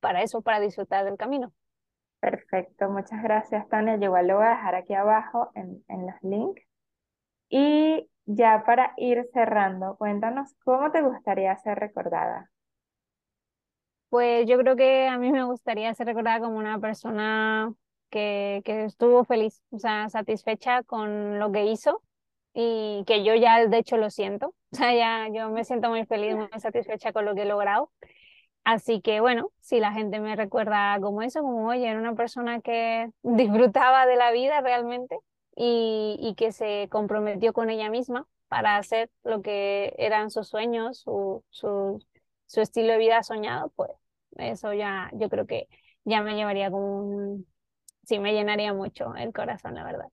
para 0.00 0.22
eso, 0.22 0.42
para 0.42 0.60
disfrutar 0.60 1.04
del 1.04 1.16
camino. 1.16 1.52
Perfecto, 2.20 2.88
muchas 2.90 3.22
gracias 3.22 3.68
Tania. 3.68 3.96
Yo 3.96 4.04
igual 4.04 4.26
lo 4.26 4.36
voy 4.36 4.46
a 4.46 4.50
dejar 4.50 4.74
aquí 4.74 4.94
abajo 4.94 5.50
en, 5.54 5.84
en 5.88 6.06
los 6.06 6.16
links. 6.22 6.62
Y 7.48 8.08
ya 8.26 8.62
para 8.64 8.94
ir 8.96 9.28
cerrando, 9.32 9.96
cuéntanos 9.96 10.54
cómo 10.64 10.90
te 10.92 11.02
gustaría 11.02 11.56
ser 11.56 11.78
recordada. 11.78 12.50
Pues 14.08 14.46
yo 14.46 14.58
creo 14.58 14.76
que 14.76 15.06
a 15.08 15.18
mí 15.18 15.30
me 15.30 15.44
gustaría 15.44 15.94
ser 15.94 16.06
recordada 16.06 16.40
como 16.40 16.58
una 16.58 16.78
persona 16.80 17.72
que, 18.10 18.62
que 18.64 18.84
estuvo 18.84 19.24
feliz, 19.24 19.62
o 19.70 19.78
sea, 19.78 20.08
satisfecha 20.08 20.82
con 20.84 21.38
lo 21.38 21.52
que 21.52 21.66
hizo 21.66 22.02
y 22.54 23.04
que 23.06 23.24
yo 23.24 23.34
ya 23.34 23.66
de 23.66 23.78
hecho 23.78 23.96
lo 23.96 24.10
siento, 24.10 24.48
o 24.72 24.76
sea, 24.76 24.94
ya 24.94 25.28
yo 25.32 25.50
me 25.50 25.64
siento 25.64 25.88
muy 25.90 26.04
feliz, 26.06 26.36
muy 26.36 26.48
satisfecha 26.60 27.12
con 27.12 27.24
lo 27.24 27.34
que 27.34 27.42
he 27.42 27.46
logrado. 27.46 27.90
Así 28.64 29.00
que 29.00 29.20
bueno, 29.20 29.50
si 29.60 29.80
la 29.80 29.92
gente 29.92 30.20
me 30.20 30.36
recuerda 30.36 30.98
como 31.00 31.22
eso, 31.22 31.40
como 31.42 31.68
oye, 31.68 31.88
era 31.88 31.98
una 31.98 32.14
persona 32.14 32.60
que 32.60 33.10
disfrutaba 33.22 34.06
de 34.06 34.16
la 34.16 34.32
vida 34.32 34.60
realmente 34.60 35.16
y, 35.56 36.16
y 36.20 36.34
que 36.34 36.52
se 36.52 36.88
comprometió 36.90 37.52
con 37.52 37.70
ella 37.70 37.90
misma 37.90 38.26
para 38.48 38.76
hacer 38.76 39.10
lo 39.24 39.42
que 39.42 39.94
eran 39.98 40.30
sus 40.30 40.48
sueños, 40.48 40.98
su, 41.00 41.44
su, 41.50 42.04
su 42.46 42.60
estilo 42.60 42.92
de 42.92 42.98
vida 42.98 43.22
soñado, 43.22 43.70
pues 43.76 43.90
eso 44.36 44.72
ya 44.74 45.10
yo 45.14 45.28
creo 45.28 45.46
que 45.46 45.68
ya 46.04 46.22
me 46.22 46.34
llevaría 46.34 46.70
como 46.70 47.02
un, 47.02 47.46
sí, 48.04 48.18
me 48.18 48.32
llenaría 48.32 48.72
mucho 48.72 49.14
el 49.14 49.32
corazón, 49.32 49.74
la 49.74 49.84
verdad. 49.84 50.08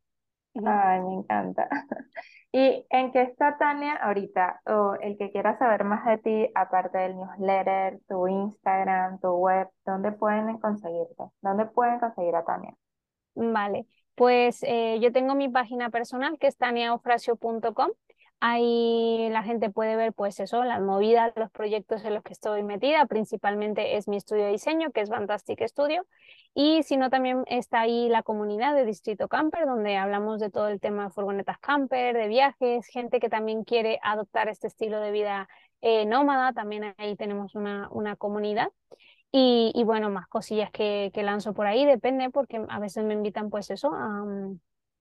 Ay, 0.66 1.02
me 1.02 1.14
encanta. 1.16 1.68
¿Y 2.52 2.86
en 2.90 3.12
qué 3.12 3.22
está 3.22 3.58
Tania 3.58 3.96
ahorita? 3.96 4.62
O 4.66 4.96
el 5.02 5.18
que 5.18 5.32
quiera 5.32 5.58
saber 5.58 5.84
más 5.84 6.06
de 6.06 6.18
ti, 6.18 6.52
aparte 6.56 6.98
del 6.98 7.16
newsletter, 7.16 8.00
tu 8.08 8.28
Instagram, 8.28 9.20
tu 9.20 9.30
web, 9.30 9.68
¿dónde 9.86 10.12
pueden 10.12 10.58
conseguirte? 10.58 11.24
¿Dónde 11.42 11.66
pueden 11.66 12.00
conseguir 12.00 12.36
a 12.36 12.46
Tania? 12.46 12.74
Vale, 13.36 13.86
pues 14.16 14.64
eh, 14.64 14.98
yo 15.00 15.12
tengo 15.12 15.36
mi 15.36 15.50
página 15.50 15.90
personal 15.92 16.40
que 16.40 16.48
es 16.48 16.58
taniaofracio.com 16.58 17.92
Ahí 18.40 19.30
la 19.32 19.42
gente 19.42 19.72
puede 19.72 19.96
ver, 19.96 20.14
pues 20.14 20.40
eso, 20.40 20.64
las 20.64 20.80
movidas, 20.80 21.34
los 21.36 21.50
proyectos 21.50 22.06
en 22.06 22.14
los 22.14 22.24
que 22.24 22.34
estoy 22.34 22.62
metida. 22.62 23.06
Principalmente 23.08 23.98
es 23.98 24.08
mi 24.08 24.18
estudio 24.18 24.46
de 24.46 24.52
diseño, 24.52 24.92
que 24.92 25.02
es 25.02 25.10
Fantastic 25.10 25.68
Studio. 25.68 26.06
Y 26.54 26.84
si 26.84 26.98
no, 26.98 27.10
también 27.10 27.44
está 27.48 27.82
ahí 27.82 28.10
la 28.10 28.22
comunidad 28.22 28.76
de 28.76 28.86
Distrito 28.86 29.28
Camper, 29.28 29.66
donde 29.66 29.98
hablamos 29.98 30.40
de 30.40 30.52
todo 30.52 30.68
el 30.68 30.80
tema 30.80 31.06
de 31.06 31.10
furgonetas 31.10 31.58
camper, 31.60 32.16
de 32.16 32.28
viajes, 32.28 32.88
gente 32.88 33.20
que 33.20 33.30
también 33.30 33.64
quiere 33.64 34.00
adoptar 34.04 34.50
este 34.50 34.68
estilo 34.68 35.00
de 35.00 35.12
vida 35.12 35.50
eh, 35.82 36.06
nómada. 36.06 36.54
También 36.54 36.94
ahí 36.98 37.16
tenemos 37.16 37.56
una, 37.56 37.90
una 37.92 38.16
comunidad. 38.18 38.70
Y, 39.32 39.72
y, 39.76 39.84
bueno, 39.84 40.10
más 40.10 40.28
cosillas 40.28 40.72
que, 40.72 41.12
que, 41.14 41.24
lanzo 41.24 41.54
por 41.54 41.68
ahí, 41.68 41.86
depende, 41.86 42.30
porque 42.30 42.64
a 42.70 42.80
veces 42.80 43.04
me 43.04 43.14
invitan, 43.14 43.50
pues 43.50 43.70
eso, 43.72 43.92
a 43.94 44.24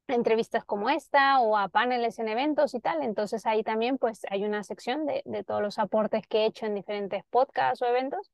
entrevistas 0.09 0.65
como 0.65 0.91
esta 0.91 1.41
o 1.41 1.57
a 1.57 1.69
paneles 1.69 2.19
en 2.19 2.29
eventos 2.29 2.75
y 2.75 2.81
tal. 2.81 3.03
Entonces 3.03 3.47
ahí 3.47 3.63
también 3.63 3.99
pues 3.99 4.23
hay 4.31 4.45
una 4.45 4.63
sección 4.63 5.07
de, 5.07 5.23
de 5.25 5.45
todos 5.45 5.63
los 5.63 5.79
aportes 5.79 6.27
que 6.27 6.39
he 6.39 6.47
hecho 6.47 6.67
en 6.67 6.75
diferentes 6.75 7.25
podcasts 7.31 7.83
o 7.83 7.87
eventos 7.87 8.31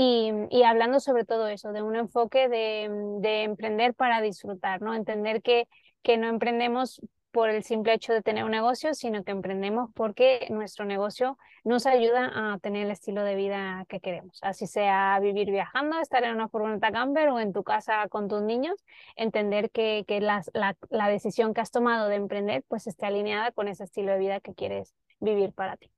y, 0.00 0.30
y 0.50 0.62
hablando 0.62 1.00
sobre 1.00 1.24
todo 1.24 1.48
eso, 1.48 1.72
de 1.72 1.82
un 1.82 1.96
enfoque 1.96 2.48
de, 2.48 2.88
de, 3.20 3.42
emprender 3.42 3.94
para 3.94 4.20
disfrutar, 4.20 4.80
¿no? 4.80 4.94
Entender 4.94 5.42
que, 5.42 5.66
que 6.02 6.16
no 6.16 6.28
emprendemos 6.28 7.00
por 7.30 7.50
el 7.50 7.62
simple 7.62 7.94
hecho 7.94 8.12
de 8.12 8.22
tener 8.22 8.44
un 8.44 8.50
negocio, 8.50 8.94
sino 8.94 9.24
que 9.24 9.32
emprendemos 9.32 9.90
porque 9.94 10.46
nuestro 10.50 10.84
negocio 10.84 11.38
nos 11.64 11.86
ayuda 11.86 12.30
a 12.34 12.58
tener 12.58 12.86
el 12.86 12.90
estilo 12.90 13.22
de 13.24 13.34
vida 13.34 13.84
que 13.88 14.00
queremos. 14.00 14.38
Así 14.42 14.66
sea 14.66 15.18
vivir 15.20 15.50
viajando, 15.50 16.00
estar 16.00 16.24
en 16.24 16.34
una 16.34 16.48
furgoneta 16.48 16.90
camper 16.92 17.28
o 17.28 17.40
en 17.40 17.52
tu 17.52 17.62
casa 17.64 18.08
con 18.08 18.28
tus 18.28 18.42
niños, 18.42 18.84
entender 19.16 19.70
que, 19.70 20.04
que 20.06 20.20
la, 20.20 20.42
la, 20.54 20.76
la 20.90 21.08
decisión 21.08 21.54
que 21.54 21.60
has 21.60 21.70
tomado 21.70 22.08
de 22.08 22.16
emprender 22.16 22.64
pues 22.68 22.86
esté 22.86 23.06
alineada 23.06 23.52
con 23.52 23.68
ese 23.68 23.84
estilo 23.84 24.12
de 24.12 24.18
vida 24.18 24.40
que 24.40 24.54
quieres 24.54 24.94
vivir 25.20 25.52
para 25.52 25.76
ti. 25.76 25.90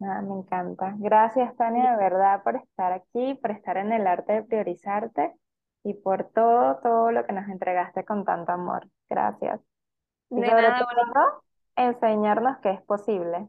Ah, 0.00 0.20
me 0.22 0.34
encanta. 0.34 0.94
Gracias, 0.98 1.56
Tania, 1.56 1.92
de 1.92 1.96
verdad, 1.96 2.42
por 2.42 2.56
estar 2.56 2.92
aquí, 2.92 3.34
por 3.34 3.52
estar 3.52 3.76
en 3.76 3.92
el 3.92 4.06
arte 4.06 4.32
de 4.32 4.42
priorizarte 4.42 5.32
y 5.84 5.94
por 5.94 6.24
todo, 6.30 6.78
todo 6.82 7.12
lo 7.12 7.24
que 7.24 7.32
nos 7.32 7.48
entregaste 7.48 8.04
con 8.04 8.24
tanto 8.24 8.52
amor. 8.52 8.88
Gracias. 9.08 9.60
Y 10.32 10.40
De 10.40 10.48
sobre 10.48 10.62
nada, 10.62 10.78
todo, 10.80 11.42
enseñarnos 11.76 12.58
que 12.58 12.70
es 12.72 12.82
posible. 12.82 13.48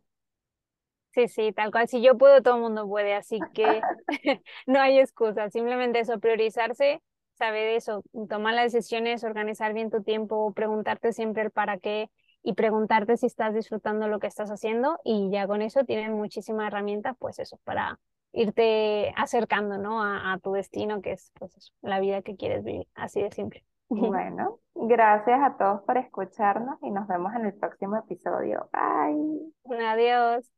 Sí, 1.12 1.28
sí, 1.28 1.52
tal 1.54 1.72
cual. 1.72 1.88
Si 1.88 2.02
yo 2.02 2.18
puedo, 2.18 2.42
todo 2.42 2.56
el 2.56 2.62
mundo 2.62 2.88
puede, 2.88 3.14
así 3.14 3.40
que 3.54 3.86
no 4.66 4.80
hay 4.82 5.00
excusa. 5.00 5.50
Simplemente 5.50 6.00
eso, 6.00 6.20
priorizarse, 6.20 7.02
saber 7.34 7.70
eso, 7.70 8.04
tomar 8.30 8.56
las 8.56 8.72
decisiones, 8.74 9.24
organizar 9.24 9.74
bien 9.74 9.92
tu 9.92 10.02
tiempo, 10.04 10.54
preguntarte 10.54 11.14
siempre 11.14 11.44
el 11.44 11.52
para 11.52 11.78
qué 11.78 12.10
y 12.42 12.54
preguntarte 12.54 13.16
si 13.18 13.28
estás 13.28 13.54
disfrutando 13.54 14.08
lo 14.08 14.20
que 14.20 14.28
estás 14.28 14.50
haciendo 14.50 15.00
y 15.04 15.30
ya 15.32 15.48
con 15.48 15.62
eso 15.62 15.86
tienen 15.86 16.14
muchísimas 16.14 16.68
herramientas, 16.68 17.16
pues 17.20 17.40
eso, 17.40 17.60
para 17.64 18.00
irte 18.34 19.14
acercando, 19.16 19.78
¿no? 19.78 20.02
A, 20.04 20.34
a 20.34 20.40
tu 20.40 20.54
destino, 20.54 21.02
que 21.02 21.12
es, 21.14 21.32
pues 21.40 21.56
eso, 21.56 21.72
la 21.82 22.00
vida 22.00 22.22
que 22.24 22.36
quieres 22.36 22.64
vivir, 22.64 22.88
así 22.96 23.22
de 23.22 23.32
simple. 23.32 23.64
Bueno, 23.90 24.60
gracias 24.76 25.40
a 25.42 25.56
todos 25.58 25.82
por 25.84 25.98
escucharnos 25.98 26.78
y 26.82 26.92
nos 26.92 27.08
vemos 27.08 27.34
en 27.36 27.46
el 27.46 27.54
próximo 27.54 27.98
episodio. 27.98 28.70
Bye. 28.74 29.86
Adiós. 29.86 30.50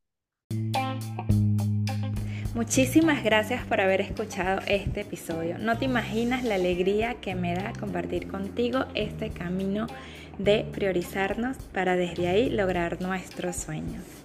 Muchísimas 2.55 3.21
gracias 3.21 3.65
por 3.65 3.81
haber 3.81 3.99
escuchado 3.99 4.61
este 4.67 5.01
episodio. 5.01 5.57
No 5.57 5.77
te 5.77 5.83
imaginas 5.83 6.45
la 6.45 6.55
alegría 6.55 7.15
que 7.15 7.35
me 7.35 7.53
da 7.53 7.73
compartir 7.77 8.31
contigo 8.31 8.85
este 8.93 9.29
camino 9.29 9.87
de 10.37 10.65
priorizarnos 10.71 11.57
para 11.73 11.97
desde 11.97 12.29
ahí 12.29 12.49
lograr 12.49 13.01
nuestros 13.01 13.57
sueños. 13.57 14.24